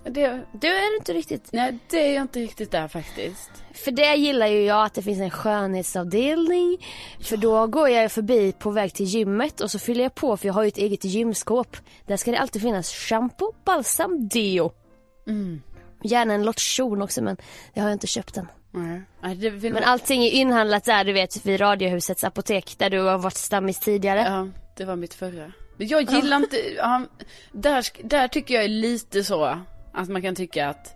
[0.06, 1.50] det, Du är inte riktigt.
[1.52, 3.52] nej det är jag inte riktigt där faktiskt.
[3.74, 6.78] För det gillar ju jag att det finns en skönhetsavdelning.
[7.22, 10.48] För då går jag förbi på väg till gymmet och så fyller jag på för
[10.48, 11.78] jag har ju ett eget gymskåp.
[12.08, 14.72] Där ska det alltid finnas shampoo, balsam, deo.
[15.28, 15.62] Mm.
[16.04, 17.38] Gärna en lotion också men
[17.74, 18.48] det har jag inte köpt än.
[19.52, 23.38] Vill Men allting är inhandlat där du vet vid Radiohusets apotek där du har varit
[23.38, 24.20] stammis tidigare.
[24.20, 25.52] Ja, det var mitt förra.
[25.78, 27.02] Men jag gillar inte, ja,
[27.52, 29.58] där, sk- där tycker jag är lite så
[29.94, 30.96] att man kan tycka att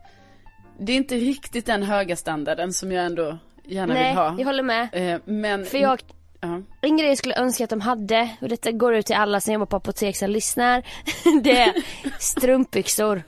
[0.79, 4.35] det är inte riktigt den höga standarden som jag ändå gärna Nej, vill ha.
[4.37, 4.89] jag håller med.
[4.91, 6.01] Eh, Men, För jag,
[6.39, 6.61] ja.
[6.81, 9.53] en grej jag skulle önska att de hade, och detta går ut till alla som
[9.53, 10.83] jobbar på apotek som lyssnar.
[11.41, 11.73] det är
[12.19, 13.23] strumpbyxor.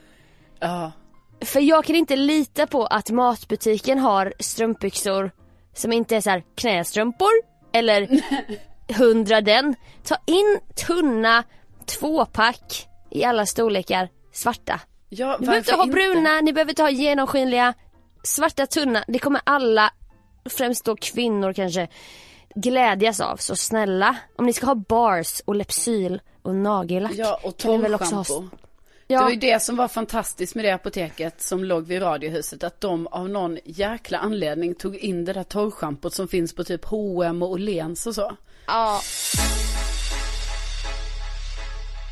[0.59, 0.91] ja,
[1.41, 5.31] För jag kan inte lita på att matbutiken har strumpbyxor
[5.73, 7.31] som inte är så här knästrumpor
[7.73, 8.21] eller
[8.97, 9.75] hundra den.
[10.03, 11.43] Ta in tunna
[11.85, 14.79] tvåpack i alla storlekar svarta.
[15.09, 17.73] Ja Ni behöver inte ha bruna, ni behöver inte ha genomskinliga.
[18.23, 19.93] Svarta tunna, det kommer alla,
[20.49, 21.87] främst då kvinnor kanske,
[22.55, 23.37] glädjas av.
[23.37, 27.11] Så snälla, om ni ska ha bars och Lepsyl och nagellack.
[27.15, 28.41] Ja, och torrschampo.
[29.07, 32.63] Det var Ja, ju det som var fantastiskt med det apoteket som låg vid Radiohuset.
[32.63, 36.85] Att de av någon jäkla anledning tog in det där torrschampot som finns på typ
[36.85, 38.31] H&M och Åhléns och så.
[38.67, 39.01] ja.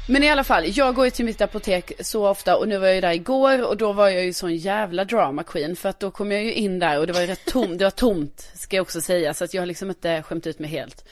[0.09, 2.87] Men i alla fall, jag går ju till mitt apotek så ofta och nu var
[2.87, 5.99] jag ju där igår och då var jag ju sån jävla drama queen för att
[5.99, 8.51] då kom jag ju in där och det var ju rätt tomt, det var tomt
[8.55, 11.05] ska jag också säga så att jag har liksom inte skämt ut mig helt.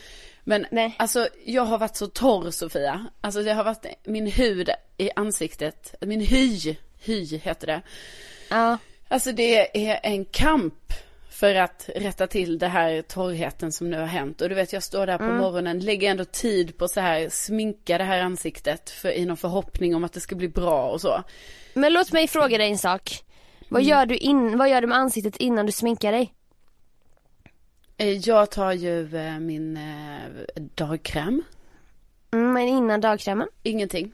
[0.44, 0.96] Men Nej.
[0.98, 5.96] alltså jag har varit så torr Sofia, alltså det har varit min hud i ansiktet,
[6.02, 7.82] min hy, hy heter det.
[8.50, 8.78] ja.
[9.08, 10.94] Alltså det är en kamp
[11.36, 14.42] För att rätta till det här torrheten som nu har hänt.
[14.42, 15.38] Och du vet jag står där på Mm.
[15.38, 18.90] morgonen, lägger ändå tid på så här sminka det här ansiktet.
[18.90, 21.24] För, I någon förhoppning om att det ska bli bra och så.
[21.74, 23.24] Men låt mig fråga dig en sak.
[23.70, 23.90] Vad, Mm.
[23.90, 26.34] gör, du in, vad gör du med ansiktet innan du sminkar dig?
[27.98, 31.44] Eh, Jag tar ju eh, min eh, dagkräm.
[32.34, 33.48] Mm, men innan dagkrämen?
[33.64, 34.12] Ingenting.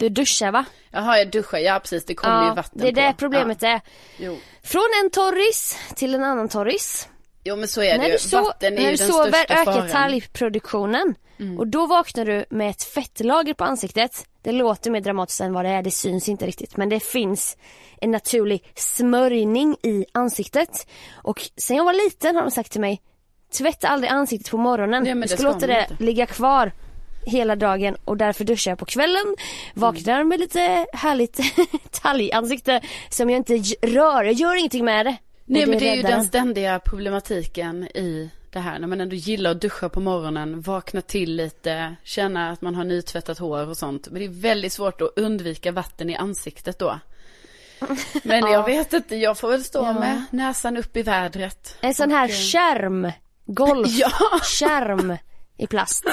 [0.00, 0.64] Du duschar va?
[0.90, 3.16] Jaha jag duschar, ja precis det kommer ju vatten det är det på.
[3.18, 3.68] problemet är.
[3.68, 3.80] Ja.
[4.18, 4.36] Jo.
[4.62, 7.08] Från en torris till en annan torris.
[7.44, 8.12] jo men så är det När ju.
[8.12, 9.88] du, so Vatten är när ju du den sover största ökar faran.
[9.88, 11.14] talgproduktionen.
[11.58, 14.26] Och då vaknar du med ett fettlager på ansiktet.
[14.42, 16.76] Det låter mer dramatiskt än vad det är, det syns inte riktigt.
[16.76, 17.56] Men det finns
[18.00, 20.86] en naturlig smörjning i ansiktet.
[21.22, 23.00] Och sen jag var liten har de sagt till mig,
[23.58, 25.02] tvätta aldrig ansiktet på morgonen.
[25.02, 26.04] Nej, du det ska ska låta det inte.
[26.04, 26.72] ligga kvar
[27.26, 29.36] hela dagen och därför duschar jag på kvällen.
[29.74, 31.40] Vaknar med lite härligt
[32.02, 32.80] talgansikte
[33.10, 34.24] som jag inte rör.
[34.24, 35.16] Jag gör ingenting med det.
[35.44, 38.78] Nej men det är ju den ständiga problematiken i det här.
[38.78, 42.84] När man ändå gillar att duscha på morgonen, vakna till lite, känna att man har
[42.84, 44.08] nytvättat hår och sånt.
[44.10, 46.98] Men det är väldigt svårt att undvika vatten i ansiktet då.
[48.22, 48.52] Men Ja.
[48.52, 49.92] jag vet inte, jag får väl stå Ja.
[49.92, 51.76] med näsan upp i vädret.
[51.80, 53.12] En sån här Och, eh, skärm,
[53.46, 54.10] golf, Ja.
[54.42, 55.16] skärm
[55.60, 56.04] i plast.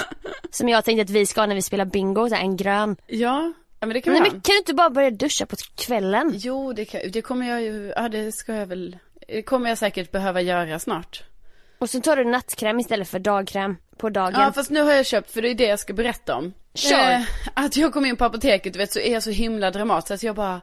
[0.52, 2.96] Som jag tänkte att vi ska ha när vi spelar bingo, så här, en grön.
[3.08, 4.42] Ja, ja men det kan Nej vi men ha.
[4.42, 6.32] kan du inte bara börja duscha på kvällen?
[6.36, 9.78] Jo, det, kan, det kommer jag ju, ja det ska jag väl, det kommer jag
[9.78, 11.24] säkert behöva göra snart.
[11.80, 14.42] Och så tar du nattkräm istället för dagkräm på dagen.
[14.42, 16.54] Ja fast nu har jag köpt, för det är det jag ska berätta om.
[16.74, 17.12] Kör.
[17.12, 17.22] Eh,
[17.54, 20.12] att jag kom in på apoteket, du vet så är jag så himla dramatisk.
[20.12, 20.62] Att jag bara,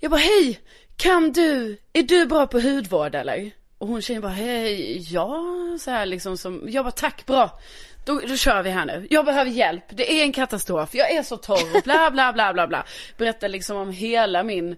[0.00, 0.60] jag bara hej,
[0.96, 3.50] kan du, är du bra på hudvård eller?
[3.78, 5.44] Och hon tjejen bara, hej, ja,
[5.80, 7.58] så här liksom som, jag bara tack, bra.
[8.06, 9.06] Då, då kör vi här nu.
[9.10, 12.66] Jag behöver hjälp, det är en katastrof, jag är så torr, bla bla bla bla
[12.66, 12.84] bla.
[13.18, 14.76] Berättar liksom om hela min,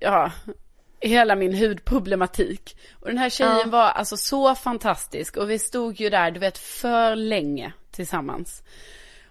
[0.00, 0.32] ja,
[1.00, 2.76] hela min hudproblematik.
[3.00, 3.66] Och den här tjejen Ja.
[3.70, 8.62] var alltså så fantastisk och vi stod ju där, du vet, för länge tillsammans.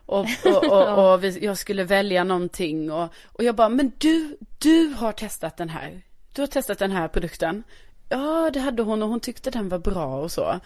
[0.06, 4.38] Och, och, och, och vi, jag skulle välja någonting och, och jag bara, men du,
[4.60, 6.02] du har testat den här.
[6.36, 7.64] Du har testat den här produkten.
[8.10, 10.60] Ja, det hade hon och hon tyckte den var bra och så.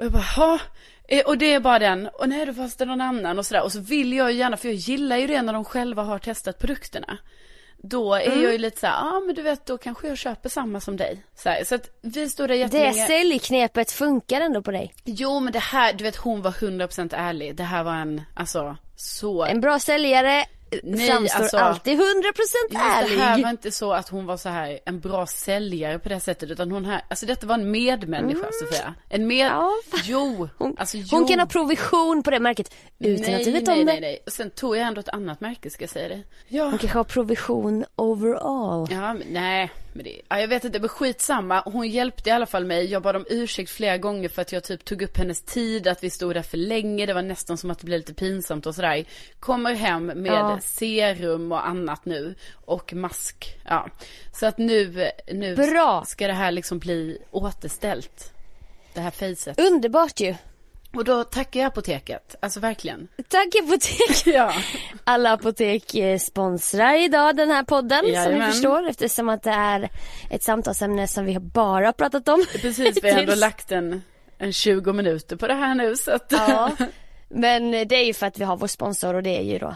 [0.00, 0.58] Och jag bara, ha.
[1.26, 2.08] Och det är bara den.
[2.08, 3.62] Och nej, då fanns det någon annan och sådär.
[3.62, 6.18] Och så vill jag ju gärna, för jag gillar ju det när de själva har
[6.18, 7.18] testat produkterna.
[7.82, 8.42] Då är Mm.
[8.42, 10.80] jag ju lite så här, ja ah, men du vet då kanske jag köper samma
[10.80, 11.24] som dig.
[11.34, 13.06] Så, här, så att vi stod där det jättelänge.
[13.06, 14.94] säljknepet funkar ändå på dig.
[15.04, 17.56] Jo men det här, du vet hon var 100% ärlig.
[17.56, 19.44] Det här var en, alltså så.
[19.44, 20.44] En bra säljare
[20.82, 22.02] Nej, framstår alltså- alltid 100%
[22.70, 23.18] Just ärlig.
[23.18, 26.20] Det här var inte så att hon var så här en bra säljare på det
[26.20, 28.94] sättet utan hon här, alltså detta var en medmänniska Sofia.
[29.08, 29.58] En med, Mm.
[29.58, 29.70] Ja.
[30.04, 31.06] jo, Hon, alltså jo.
[31.10, 33.94] hon kan ha provision på det märket utan nej, att du vet nej, om nej,
[33.94, 34.00] det.
[34.00, 34.22] nej.
[34.26, 36.22] Och sen tog jag ändå ett annat märke ska jag säga det.
[36.48, 36.64] Ja.
[36.64, 38.88] Hon kanske har provision overall.
[38.90, 41.62] Ja, men, nej, men det, ja, jag vet inte, men skitsamma.
[41.66, 42.84] Hon hjälpte i alla fall mig.
[42.90, 46.04] Jag bad om ursäkt flera gånger för att jag typ tog upp hennes tid, att
[46.04, 47.06] vi stod där för länge.
[47.06, 49.04] Det var nästan som att det blev lite pinsamt och sådär.
[49.40, 50.58] Kommer hem med Ja.
[50.62, 52.34] serum och annat nu.
[52.64, 53.58] Och mask.
[53.68, 53.88] Ja.
[54.34, 56.04] Så att nu, nu Bra.
[56.06, 58.32] ska det här liksom bli återställt.
[58.94, 59.60] Det här facet.
[59.60, 60.34] Underbart ju.
[60.94, 62.36] Och då tackar jag apoteket.
[62.42, 63.08] Alltså verkligen.
[63.28, 64.26] Tack apotek.
[64.34, 64.52] Ja.
[65.04, 68.38] Alla apotek eh, sponsrar idag den här podden som Jajamän.
[68.38, 69.90] ni förstår eftersom att det är
[70.30, 72.44] ett samtalsämne som vi har bara pratat om.
[72.60, 74.02] Precis, vi har ändå lagt en,
[74.38, 76.26] en 20 minuter på det här nu så att.
[76.32, 76.70] Ja.
[77.28, 79.74] Men det är ju för att vi har vår sponsor och det är ju då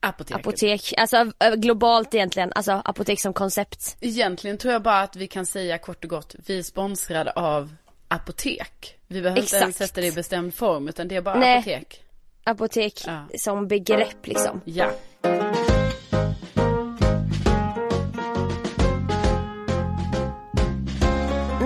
[0.00, 0.40] Apoteket.
[0.46, 3.96] apotek, alltså globalt egentligen, alltså apotek som koncept.
[4.00, 7.74] Egentligen tror jag bara att vi kan säga kort och gott, vi är sponsrade av
[8.08, 8.96] apotek.
[9.06, 9.88] Vi behöver inte ens Exakt.
[9.88, 11.58] sätta det i bestämd form utan det är bara Nej.
[11.58, 12.02] apotek.
[12.44, 13.26] Apotek Ja.
[13.38, 14.60] som begrepp liksom.
[14.64, 14.90] Ja.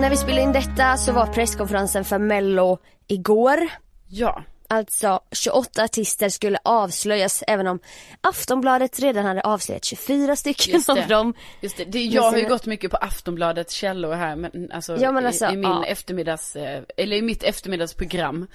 [0.01, 2.77] När vi spelade in detta så var presskonferensen för mello
[3.07, 3.57] igår.
[4.07, 4.43] Ja.
[4.71, 7.79] Alltså 28 artister skulle avslöjas även om
[8.21, 10.93] Aftonbladet redan hade avslöjat 24 stycken Just det.
[10.93, 11.33] av dem.
[11.61, 11.85] Just det.
[11.85, 15.45] det jag har ju gått mycket på Aftonbladets källor här men alltså, Ja, men alltså,
[15.45, 15.85] i, i min ja.
[15.85, 18.47] eftermiddags, eh, eller i mitt eftermiddagsprogram.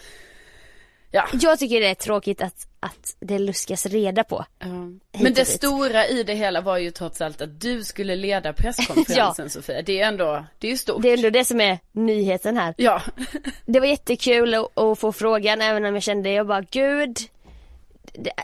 [1.17, 1.27] Ja.
[1.33, 4.45] Jag tycker det är tråkigt att, att det luskas reda på.
[4.59, 4.67] Ja.
[5.13, 8.53] Hit Men det stora i det hela var ju trots allt att du skulle leda
[8.53, 9.83] presskonferensen Sofia.
[9.83, 11.03] Det är ändå, det är ju stort.
[11.03, 12.75] Det är ändå det som är nyheten här.
[12.77, 13.03] Ja.
[13.67, 17.19] Det var jättekul att, att få frågan även om jag kände, jag bara gud.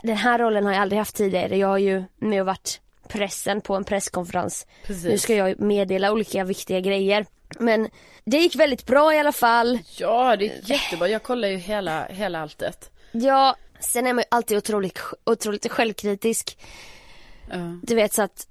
[0.03, 1.57] Den här rollen har jag aldrig haft tidigare.
[1.57, 4.67] Jag har ju med och varit pressen på en presskonferens.
[4.85, 5.05] Precis.
[5.05, 7.25] Nu ska jag meddela olika viktiga grejer.
[7.59, 7.89] Men
[8.25, 9.79] det gick väldigt bra i alla fall.
[9.97, 11.07] Ja, det är jättebra.
[11.07, 12.91] Jag kollar ju hela, hela alltet.
[13.11, 16.57] Ja, sen är man ju alltid otroligt, otroligt självkritisk.
[17.49, 17.79] Ja.
[17.83, 18.47] Du vet så att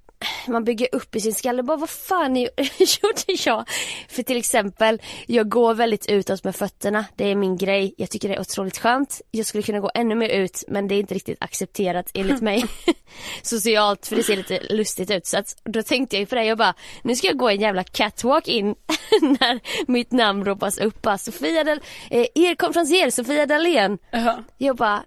[0.48, 1.62] man bygger upp i sin skalle.
[1.62, 3.68] Bara vad fan gjorde jag?
[4.08, 7.04] För till exempel, jag går väldigt utåt med fötterna.
[7.16, 7.94] Det är min grej.
[7.96, 9.20] Jag tycker det är otroligt skönt.
[9.30, 12.64] Jag skulle kunna gå ännu mer ut men det är inte riktigt accepterat enligt mig.
[13.42, 15.26] Socialt för det ser lite lustigt ut.
[15.26, 16.44] Så att, då tänkte jag ju på det.
[16.44, 18.74] Jag bara, nu ska jag gå en jävla catwalk in
[19.20, 21.02] när mitt namn ropas upp.
[21.02, 21.80] Bara, Sofia Dal-
[22.10, 23.98] eh, er konferencier Sofia Dalén.
[24.10, 24.44] Ja.
[24.58, 25.02] Jag bara,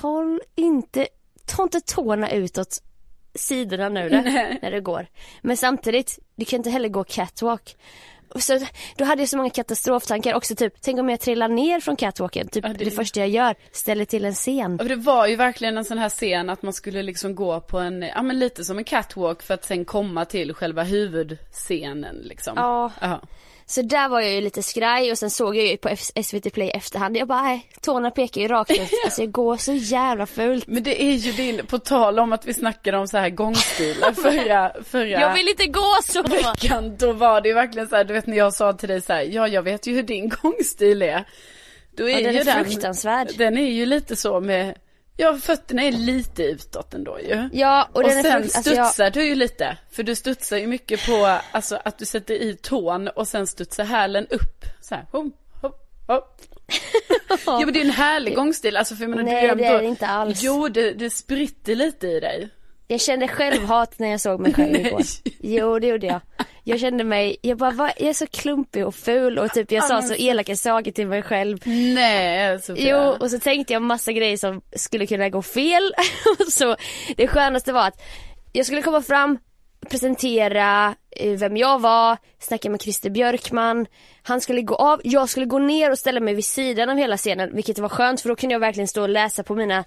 [0.00, 1.08] håll inte,
[1.46, 2.82] ta inte tårna utåt
[3.38, 4.16] sidorna nu då,
[4.62, 5.06] när det går.
[5.42, 7.76] Men samtidigt, du kan inte heller gå catwalk.
[8.36, 8.58] Så,
[8.96, 12.48] då hade jag så många katastroftankar också typ, tänk om jag trillar ner från catwalken,
[12.48, 12.84] typ Ja, det...
[12.84, 14.80] det- första jag gör, ställer till en scen.
[14.80, 17.78] Och det var ju verkligen en sån här scen att man skulle liksom gå på
[17.78, 22.52] en, ja men lite som en catwalk för att sen komma till själva huvudscenen liksom.
[22.56, 22.92] Ja.
[23.00, 23.20] Ja.
[23.70, 26.70] Så där var jag ju lite skraj och sen såg jag ju på SVT Play
[26.70, 30.66] efterhand, jag bara, nej, tårna pekar ju rakt ut, alltså jag går så jävla fult.
[30.66, 34.12] Men det är ju din, på tal om att vi snackade om så här gångstilar
[34.12, 36.22] förra, förra Jag vill inte gå så!
[36.22, 39.00] veckan, då var det ju verkligen så här, du vet när jag sa till dig
[39.02, 41.24] så här, ja jag vet ju hur din gångstil är.
[41.96, 43.28] Då är Ja, den ju är den, fruktansvärd.
[43.38, 44.74] den är ju lite så med,
[45.20, 47.48] ja fötterna är lite utåt ändå ju.
[47.52, 48.86] Ja, och, Och, den är sen frukt- alltså jag...
[48.86, 52.56] studsar du ju lite, för du studsar ju mycket på, alltså att du sätter i
[52.56, 54.64] tån och sen studsar hälen upp.
[54.80, 55.26] Så här, hopp,
[55.62, 56.40] hopp, hopp.
[57.46, 59.64] Ja men det är en härlig gångstil, alltså för jag menar, Nej, du är det
[59.64, 60.42] är det inte alls.
[60.42, 62.48] Jo det, det spritter lite i dig.
[62.90, 65.02] Jag kände självhat när jag såg mig själv igår.
[65.40, 66.20] Jo, det gjorde jag.
[66.64, 69.84] Jag kände mig, jag bara, vad, jag är så klumpig och ful och typ jag
[69.84, 71.58] sa så elaka saker till mig själv.
[71.64, 72.90] Nej Sofia.
[72.90, 75.92] Jo, och så tänkte jag massa grejer som skulle kunna gå fel.
[76.50, 76.76] Så
[77.16, 78.02] det skönaste var att
[78.52, 79.38] jag skulle komma fram,
[79.90, 83.86] presentera eh, vem jag var, snacka med Christer Björkman.
[84.22, 87.16] Han skulle gå av, jag skulle gå ner och ställa mig vid sidan av hela
[87.16, 89.84] scenen vilket var skönt för då kunde jag verkligen stå och läsa på mina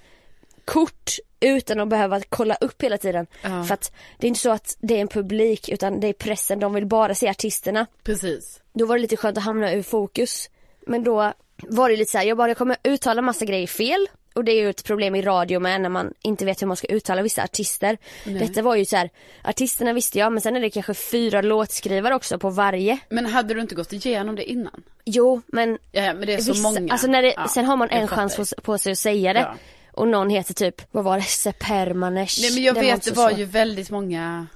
[0.66, 1.12] kort
[1.42, 3.28] utan att behöva kolla upp hela tiden.
[3.42, 3.64] Ja.
[3.64, 6.60] För att det är inte så att det är en publik utan det är pressen,
[6.60, 7.86] de vill bara se artisterna.
[8.04, 8.62] Precis.
[8.74, 10.50] Då var det lite skönt att hamna ur fokus.
[10.88, 14.08] Men då var det lite så här, jag bara jag kommer uttala massa grejer fel.
[14.34, 16.78] Och det är ju ett problem i radio med när man inte vet hur man
[16.78, 17.98] ska uttala vissa artister.
[18.26, 19.10] Detta var ju så här,
[19.44, 23.00] artisterna visste jag men sen är det kanske fyra låtskrivare också på varje.
[23.10, 24.84] Men hade du inte gått igenom det innan?
[25.06, 26.94] Jo men Ja men det är så vissa, många.
[26.94, 29.40] alltså när det, Ja, sen har man en chans på, på sig att säga det.
[29.40, 29.56] Ja.
[29.94, 32.42] Och någon heter typ, vad var det, Sepermanesh.
[32.42, 33.40] Nej men jag Den vet det så var svår.
[33.40, 34.48] ju väldigt många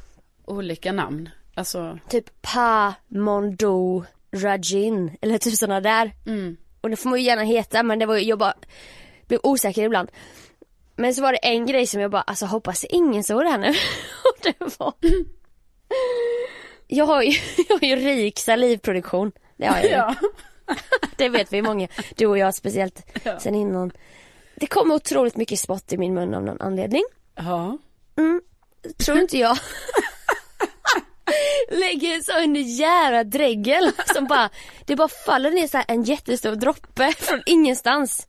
[0.45, 1.30] olika namn.
[1.56, 4.04] Alltså, Typ Pa Mondo
[4.36, 6.12] Rajin eller typ sådana där.
[6.26, 6.58] mm.
[6.82, 8.54] Och det får man ju gärna heta men det var ju, jag bara
[9.28, 10.12] blev osäker ibland.
[10.95, 13.58] Men så var det en grej som jag bara, alltså hoppas ingen såg det här
[13.58, 13.69] nu.
[14.24, 14.93] Och det var
[16.88, 17.32] jag har, ju,
[17.69, 19.32] jag har ju rik salivproduktion.
[19.58, 19.91] Det har jag ju.
[19.91, 20.15] Ja.
[21.17, 21.88] Det vet vi många.
[22.15, 23.39] Du och jag speciellt Ja.
[23.39, 23.91] sen innan.
[24.56, 27.04] Det kommer otroligt mycket spott i min mun av någon anledning.
[27.36, 27.78] Ja.
[28.98, 29.58] Tror inte jag.
[31.72, 34.50] Lägger en sån jävla dregel som bara,
[34.86, 38.28] det bara faller ner så en jättestor droppe från ingenstans.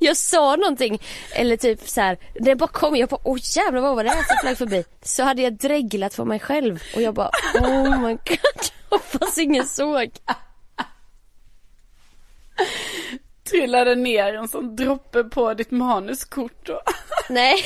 [0.00, 3.96] Jag sa någonting, eller typ så här, det bara kom, jag bara åh jävlar vad
[3.96, 4.84] var det här som flög förbi?
[5.02, 9.66] Så hade jag dreglat för mig själv och jag bara oh my god, hoppas ingen
[9.66, 10.10] såg.
[13.50, 16.82] Trillade ner en sån droppe på ditt manuskort då.
[17.28, 17.64] Nej.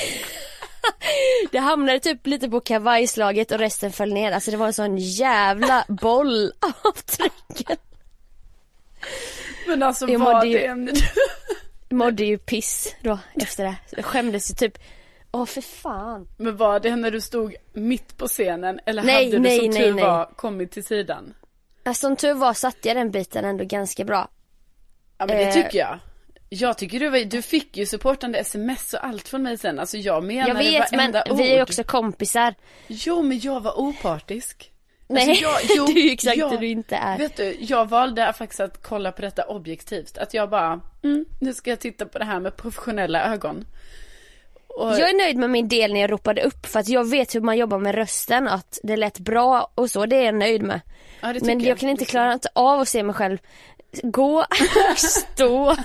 [1.50, 4.32] Det hamnade typ lite på kavajslaget och resten föll ner.
[4.32, 7.76] Alltså det var en sån jävla boll av trycken.
[9.66, 10.90] Men alltså Jag var ju- det en...
[11.90, 13.76] Mådde ju piss då efter det.
[13.90, 14.78] Jag skämdes ju typ.
[15.32, 16.28] Åh för fan.
[16.36, 19.68] Men var det när du stod mitt på scenen eller Nej, hade du nej, som
[19.70, 20.04] nej, tur nej.
[20.04, 21.34] var kommit till sidan?
[21.84, 24.28] Alltså, som tur var satte jag den biten ändå ganska bra.
[25.18, 25.54] Ja men det Eh.
[25.54, 25.98] tycker jag.
[26.48, 29.78] Jag tycker du var, du fick ju supportande sms och allt från mig sen.
[29.78, 31.38] Alltså jag menar Jag vet men ord.
[31.38, 32.54] vi är också kompisar.
[32.86, 34.72] Jo men jag var opartisk.
[35.08, 37.18] Nej, Alltså, jag- jo, det är exakt jag- det du inte är.
[37.18, 40.18] Vet du, jag valde faktiskt att kolla på detta objektivt.
[40.18, 43.66] Att jag bara, mm, nu ska jag titta på det här med professionella ögon.
[44.68, 47.34] Och, Jag är nöjd med min del när jag ropade upp för att jag vet
[47.34, 50.62] hur man jobbar med rösten, att det lät bra och så, det är jag nöjd
[50.62, 50.80] med.
[51.20, 53.38] ja, Men jag kan inte klara av att se mig själv
[54.02, 54.38] gå
[54.92, 55.76] och stå.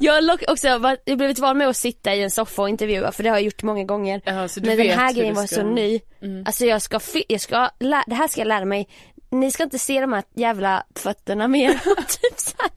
[0.00, 3.12] Jag har också varit- jag blivit van med att sitta i en soffa och intervjua
[3.12, 4.20] för det har jag gjort många gånger.
[4.60, 5.66] Du Men den här grejen var ska- Mm.
[5.68, 6.00] så ny.
[6.46, 7.70] Alltså jag ska, jag ska
[8.06, 8.88] det här ska jag lära mig.
[9.30, 11.72] Ni ska inte se de här jävla fötterna mer.
[12.20, 12.70] typ så här.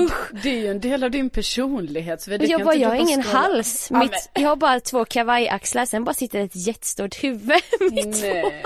[0.00, 0.30] Usch.
[0.42, 2.22] Det är ju en del av din personlighet.
[2.22, 3.90] Så det jag bara, jag har ingen stå- hals.
[3.90, 7.60] Mitt, jag har bara två kavajaxlar, sen bara sitter ett jättestort huvud.
[7.80, 8.64] Mitt Nej.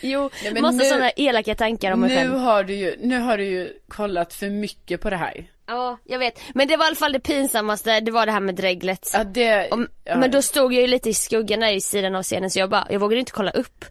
[0.00, 2.34] Jo, Nej, men massa nu- sådana elaka tankar om mig Nu själv.
[2.34, 5.46] har du ju, nu har du ju kollat för mycket på det här.
[5.66, 6.40] Ja, jag vet.
[6.54, 9.10] Men det var i alla fall det pinsammaste, det var det här med dreglet.
[9.14, 10.16] Ja, det, Om, ja.
[10.16, 12.70] Men då stod jag ju lite i skuggan där i sidan av scenen så jag
[12.70, 13.84] bara, jag vågade inte kolla upp.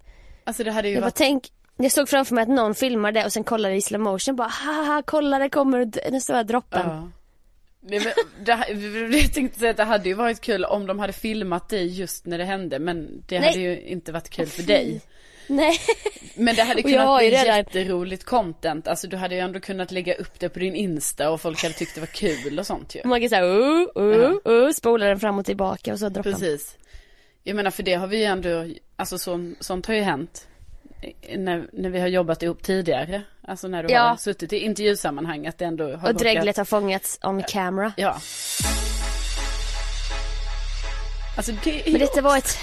[0.43, 1.43] Alltså det hade ju Jag bara varit tänk,
[1.77, 5.03] jag såg framför mig att någon filmade och sen kollade i slow motion bara haha
[5.05, 6.81] kolla det kommer den stora droppen.
[6.85, 7.09] Ja.
[7.81, 8.13] Det, men,
[8.45, 8.51] det,
[9.17, 12.25] jag tänkte säga att det hade ju varit kul om de hade filmat dig just
[12.25, 13.49] när det hände men det Nej.
[13.49, 15.01] hade ju inte varit kul för dig.
[15.49, 15.77] Nej.
[16.35, 20.13] Men det hade kunnat bli redan- jätteroligt content, alltså du hade ju ändå kunnat lägga
[20.15, 23.01] upp det på din Insta och folk hade tyckt det var kul och sånt ju.
[23.05, 26.33] Man kan säga uh, uh, uh, spola den fram och tillbaka och så droppen.
[26.33, 26.77] Precis.
[27.43, 30.47] Jag menar för det har vi ju ändå, alltså så, sånt har ju hänt.
[31.37, 33.21] När, när vi har jobbat ihop tidigare.
[33.47, 34.01] Alltså när du Ja.
[34.01, 37.93] har suttit i intervjusammanhang att det ändå har Och råkat- dreglet har fångats on camera.
[37.97, 38.19] Ja.
[41.37, 42.57] Alltså det är Men detta var ett...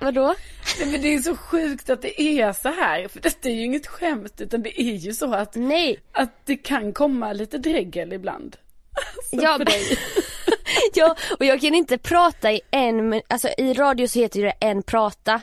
[0.00, 0.34] Vadå?
[0.80, 3.08] Nej, men det är så sjukt att det är så här.
[3.08, 6.00] För detta är ju inget skämt utan det är ju så att, Nej.
[6.12, 8.56] att det kan komma lite dregel ibland.
[8.92, 9.58] Alltså, Ja,
[10.94, 14.82] ja, och jag kan inte prata i en alltså i radio så heter det en
[14.82, 15.40] prata.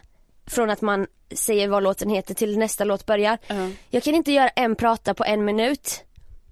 [0.47, 3.37] Från att man säger vad låten heter till nästa låt börjar.
[3.47, 3.69] Ja.
[3.89, 6.03] Jag kan inte göra en prata på en minut.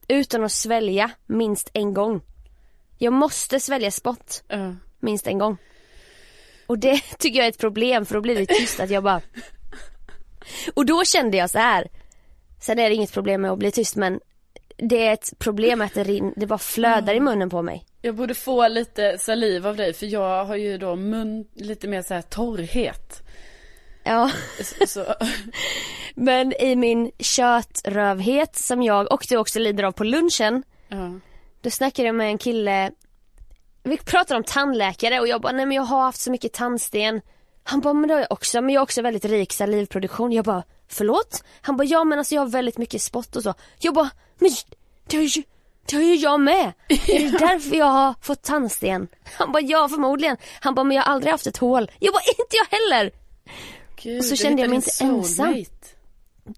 [0.08, 2.22] Utan att svälja minst en gång.
[2.98, 4.76] Jag måste svälja spott Ja.
[5.00, 5.58] minst en gång.
[6.68, 9.22] Och det tycker jag är ett problem för då blir det tyst att jag bara
[10.74, 11.88] Och då kände jag så här.
[12.62, 14.20] Sen är det inget problem med att bli tyst men
[14.78, 17.86] det är ett problem att det, rin- det bara flödar i munnen på mig.
[18.02, 22.02] Jag borde få lite saliv av dig för jag har ju då mun lite mer
[22.02, 23.24] så här torrhet.
[24.04, 24.32] Ja.
[26.16, 30.64] Men i min kötrövhet som jag och du också lider av på lunchen.
[30.88, 31.20] ja.
[31.62, 32.92] Då snackade jag med en kille.
[33.84, 37.22] Vi pratade om tandläkare och jag bara, nej men jag har haft så mycket tandsten.
[37.64, 38.62] Han bara, men det har jag också.
[38.62, 40.32] Men jag har också väldigt rik salivproduktion.
[40.32, 41.44] Jag bara, förlåt?
[41.62, 43.54] Han bara, ja men alltså jag har väldigt mycket spott och så.
[43.80, 44.10] Jag bara,
[44.40, 44.52] men
[45.08, 45.44] det har ju,
[45.86, 46.72] det har ju jag med.
[46.88, 49.08] Är det därför jag har fått tandsten?
[49.38, 50.38] Han bara, ja förmodligen.
[50.62, 51.92] Han bara, men jag har aldrig haft ett hål.
[52.00, 53.12] Jag bara, inte jag heller.
[54.04, 55.24] Gud, Och så kände jag mig inte ensam.
[55.24, 55.70] soulmate.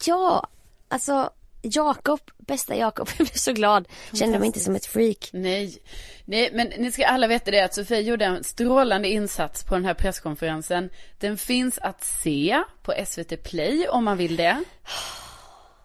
[0.05, 0.47] Ja,
[0.88, 1.30] alltså
[1.66, 3.88] Jakob, bästa Jakob, jag blev så glad.
[4.13, 5.30] Kände mig inte som ett freak.
[5.34, 5.78] Nej,
[6.26, 9.86] nej men ni ska alla veta det att Sofia gjorde en strålande insats på den
[9.86, 10.89] här presskonferensen.
[11.20, 14.63] Den finns att se på SVT Play om man vill det.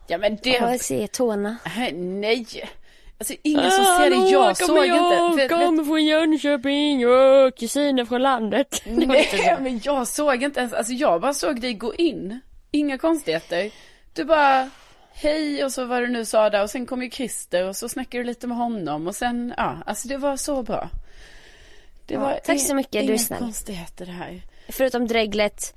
[0.06, 1.56] Ja men det, Ja, jag ser tårna.
[1.76, 2.46] Nej, nej.
[3.18, 5.42] Alltså ingen som ser det, jag såg inte.
[5.42, 8.82] Jag kommer från Jönköping och kusiner från landet.
[8.86, 12.40] Nej men jag såg inte ens, alltså jag bara såg dig gå in.
[12.70, 13.70] Inga konstigheter.
[14.14, 14.70] Du bara,
[15.20, 17.88] hej och så vad du nu sa där och sen kom ju Christer och så
[17.88, 20.88] snackade du lite med honom och sen, ja, alltså det var så bra.
[22.06, 23.38] Det Ja, var tack så mycket, du är snäll.
[23.38, 24.42] konstigheter här.
[24.68, 25.74] Förutom dreglet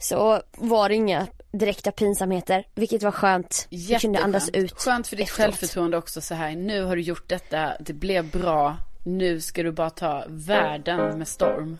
[0.00, 3.66] så var det inga direkta pinsamheter, vilket var skönt.
[3.70, 4.24] Jag kunde Jätteskönt.
[4.24, 4.72] andas ut.
[4.80, 5.46] Skönt för ditt efteråt.
[5.46, 6.50] självförtroende också så här.
[6.56, 8.76] Nu har du gjort detta, det blev bra.
[9.04, 11.78] Nu ska du bara ta världen med storm.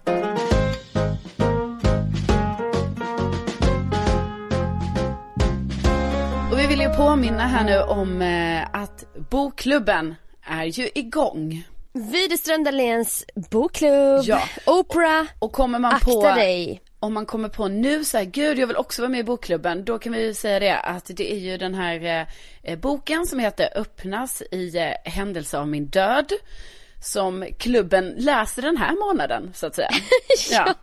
[6.97, 10.15] Påminna här nu om eh, att bokklubben
[10.47, 11.65] är ju igång.
[11.93, 14.43] Widerström Dahléns bokklubb, Ja.
[14.67, 16.83] Opera, Och kommer man akta på dig.
[17.01, 19.85] om man kommer på nu så här, gud jag vill också vara med i bokklubben,
[19.85, 22.27] då kan vi ju säga det att det är ju den här eh,
[22.73, 26.33] eh, boken som heter Öppnas i eh, händelse av min död.
[27.05, 29.91] Som klubben läser den här månaden så att säga.
[30.51, 30.75] ja.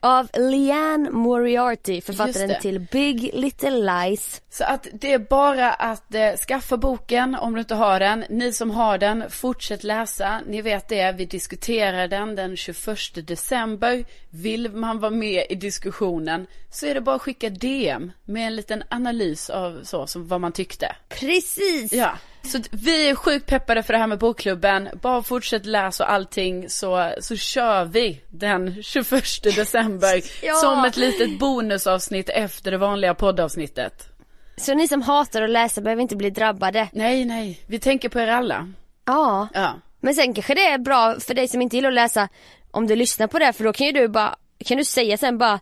[0.00, 4.42] Av Leanne Moriarty, författaren till Big Little Lies.
[4.50, 8.24] Så att det är bara att eh, skaffa boken om du inte har den.
[8.30, 10.40] Ni som har den, fortsätt läsa.
[10.46, 14.04] Ni vet det, vi diskuterar den den 21 december.
[14.30, 18.56] Vill man vara med i diskussionen så är det bara att skicka DM med en
[18.56, 20.96] liten analys av så, som vad man tyckte.
[21.08, 21.92] Precis!
[21.92, 22.18] Ja,
[22.48, 24.88] så vi är sjukt peppade för det här med bokklubben.
[25.02, 30.22] Bara fortsätt läsa och allting så, så kör vi den 21 december.
[30.42, 30.54] Ja.
[30.54, 34.08] Som ett litet bonusavsnitt efter det vanliga poddavsnittet.
[34.56, 36.88] Så ni som hatar att läsa behöver inte bli drabbade.
[36.92, 38.72] Nej, nej, vi tänker på er alla.
[39.04, 39.48] Ja.
[39.54, 42.28] Ja, Men sen kanske det är bra för dig som inte gillar att läsa
[42.70, 45.38] om du lyssnar på det för då kan ju du bara, kan du säga sen
[45.38, 45.60] bara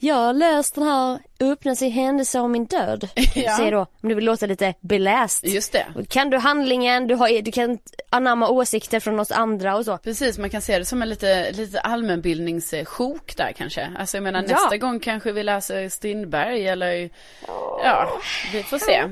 [0.00, 3.08] jag har läst den här öppnas i händelse av min död.
[3.34, 3.56] Ja.
[3.56, 5.44] Säg då, om du vill låta lite beläst.
[5.46, 5.86] just det.
[6.08, 7.78] Kan du handlingen, du, har, du kan
[8.10, 9.98] anamma åsikter från oss andra och så.
[9.98, 13.90] Precis, man kan se det som en lite, lite allmänbildningssjok där kanske.
[13.98, 14.48] Alltså jag menar Ja.
[14.48, 17.10] nästa gång kanske vi läser Strindberg eller
[17.84, 18.08] ja,
[18.52, 19.02] vi får se.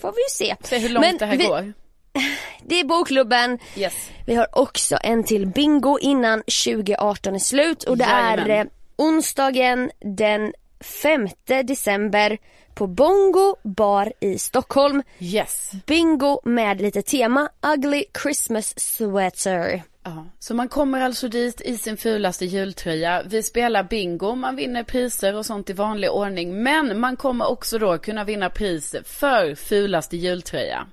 [0.00, 0.56] Får vi se.
[0.62, 1.72] Se hur långt Men det här vi, går.
[2.64, 3.58] Det är bokklubben.
[3.76, 4.10] Yes.
[4.26, 8.66] Vi har också en till bingo innan 2018 är slut och det är Jajamän.
[8.66, 11.28] eh, onsdagen den 5
[11.64, 12.38] december
[12.74, 15.02] på Bongo bar i Stockholm.
[15.18, 15.72] Yes.
[15.86, 19.82] Bingo med lite tema Ugly Christmas Sweater.
[20.02, 23.22] Ja, så man kommer alltså dit i sin fulaste jultröja.
[23.26, 26.62] Vi spelar bingo, man vinner priser och sånt i vanlig ordning.
[26.62, 30.86] Men man kommer också då kunna vinna pris för fulaste jultröja.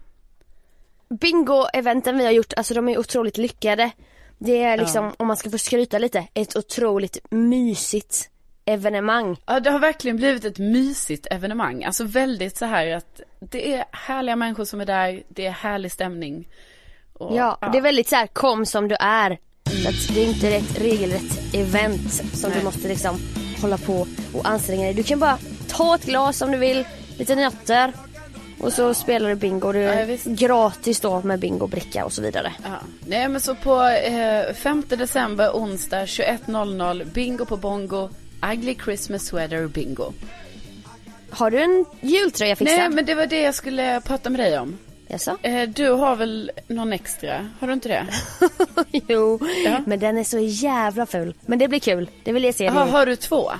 [1.09, 3.91] Bingo-eventen vi har gjort, alltså de är otroligt lyckade.
[4.37, 5.13] Det är liksom, ja.
[5.17, 8.29] om man ska få skryta lite, ett otroligt mysigt
[8.65, 9.37] evenemang.
[9.45, 11.83] Ja det har verkligen blivit ett mysigt evenemang.
[11.83, 15.91] Alltså väldigt så här att det är härliga människor som är där, det är härlig
[15.91, 16.47] stämning.
[17.13, 19.37] Och, ja, ja, det är väldigt så här, kom som du är.
[19.83, 22.59] Så att det är inte ett regelrätt event som Nej.
[22.59, 23.19] du måste liksom
[23.61, 24.93] hålla på och anstränga dig.
[24.93, 26.85] Du kan bara ta ett glas om du vill,
[27.17, 27.93] lite nötter
[28.63, 29.71] och så spelar du bingo.
[29.71, 32.53] Det är ja, gratis då med bingobricka och så vidare.
[32.63, 32.69] Ja.
[33.07, 38.09] Nej men så på eh, 5 december onsdag 21.00 bingo på bongo.
[38.53, 40.13] Ugly Christmas sweater bingo.
[41.29, 42.77] Har du en jultröja fixad?
[42.77, 44.77] Nej men det var det jag skulle prata med dig om.
[45.07, 45.37] Jaså?
[45.41, 47.49] Eh, du har väl någon extra?
[47.59, 48.05] Har du inte det?
[49.07, 49.79] jo, ja.
[49.85, 51.33] men den är så jävla ful.
[51.45, 52.09] Men det blir kul.
[52.23, 52.67] Det vill jag se.
[52.67, 53.51] Aha, har du två?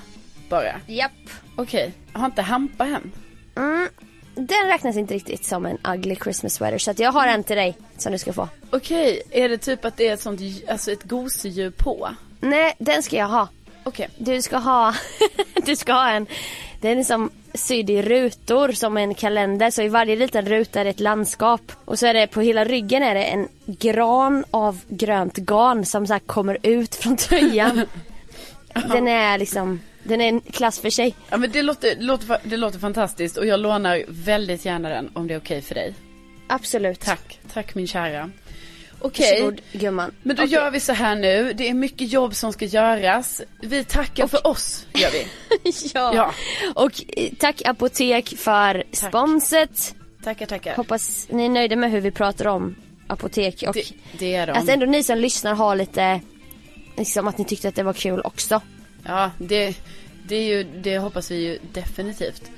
[0.50, 0.80] Bara?
[0.88, 1.12] Japp.
[1.56, 1.88] Okej.
[1.88, 2.22] Okay.
[2.22, 3.12] Har inte Hampa en?
[3.56, 3.90] Mm.
[4.36, 7.56] Den räknas inte riktigt som en ugly Christmas sweater så att jag har en till
[7.56, 8.50] dig som du ska få.
[8.70, 12.10] Okej, är det typ att det är ett sånt, alltså ett gosedjur på?
[12.40, 13.48] Nej, den ska jag ha.
[13.84, 14.10] Okej.
[14.18, 14.96] Du ska ha,
[15.66, 16.28] du ska ha en,
[16.82, 20.84] den är som sydd i rutor som en kalender så i varje liten ruta är
[20.84, 21.72] det ett landskap.
[21.86, 26.08] Och så är det på hela ryggen är det en gran av grönt garn som
[26.08, 27.86] så kommer ut från tröjan.
[28.74, 31.16] den är liksom den är en klass för sig.
[31.30, 35.28] Ja men det låter, låter, det låter fantastiskt och jag lånar väldigt gärna den om
[35.28, 35.94] det är okej okay för dig.
[36.48, 37.00] Absolut.
[37.00, 38.32] Tack, tack min kära.
[39.00, 39.60] Okej, okay.
[39.72, 40.12] gumman.
[40.24, 40.54] Men då okay.
[40.54, 41.54] gör vi så här nu.
[41.54, 43.42] Det är mycket jobb som ska göras.
[43.62, 44.30] Vi tackar och...
[44.32, 45.28] för oss, gör vi.
[45.94, 46.12] ja.
[46.16, 46.34] ja.
[46.76, 49.10] Och eh, tack Apotek för tack.
[49.10, 49.96] sponset.
[50.24, 50.76] Tackar, tackar.
[50.76, 52.76] Hoppas ni är nöjda med hur vi pratar om
[53.08, 53.64] Apotek.
[53.68, 54.54] Och det, det är de.
[54.54, 56.22] Att ändå ni som lyssnar har lite,
[56.98, 58.62] liksom att ni tyckte att det var kul också.
[59.04, 59.78] Ja, det,
[60.28, 62.52] det, är ju, det hoppas vi ju definitivt.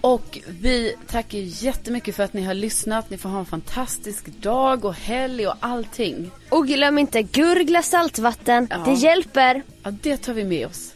[0.00, 3.10] Och vi tackar jättemycket för att ni har lyssnat.
[3.10, 6.30] Ni får ha en fantastisk dag och helg och allting.
[6.48, 8.66] Och glöm inte gurgla saltvatten.
[8.70, 8.78] Ja.
[8.84, 9.62] Det hjälper.
[9.82, 10.92] Ja, det tar vi med oss.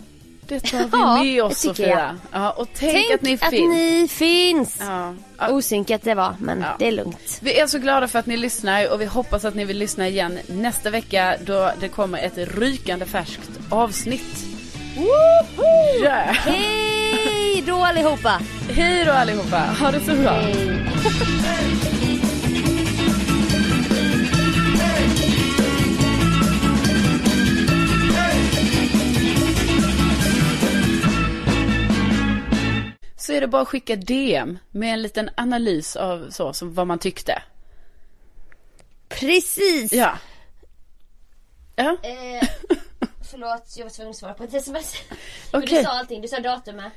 [0.48, 2.18] Det tar vi ja, med oss Sofia.
[2.32, 3.74] Ja, och tänk, tänk att ni att finns.
[3.74, 4.76] ni finns.
[4.80, 5.14] Ja.
[5.50, 6.76] Osynkat det var, men ja.
[6.78, 7.38] det är lugnt.
[7.42, 10.08] Vi är så glada för att ni lyssnar och vi hoppas att ni vill lyssna
[10.08, 14.53] igen nästa vecka då det kommer ett rykande färskt avsnitt.
[14.96, 16.02] Woho!
[16.02, 16.34] Yeah.
[16.34, 18.40] Hej då allihopa!
[18.70, 19.58] Hej då allihopa!
[19.58, 20.40] Ha det så bra!
[33.16, 36.86] så är det bara att skicka DM med en liten analys av så, som vad
[36.86, 37.42] man tyckte.
[39.08, 39.92] Precis!
[39.92, 40.18] Ja.
[41.76, 41.96] Ja.
[42.02, 42.48] Eh,
[43.34, 44.94] förlåt, jag var tvungen att svara på ett sms.
[45.48, 45.60] Okay.
[45.60, 46.92] Men du sa allting, du sa datumet.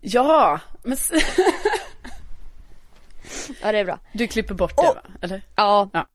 [0.00, 0.98] Ja, men...
[3.62, 3.98] ja, det är bra.
[4.12, 4.94] Du klipper bort det oh.
[4.94, 5.02] va?
[5.20, 5.42] Eller?
[5.56, 5.90] Ja.
[5.92, 6.06] ja.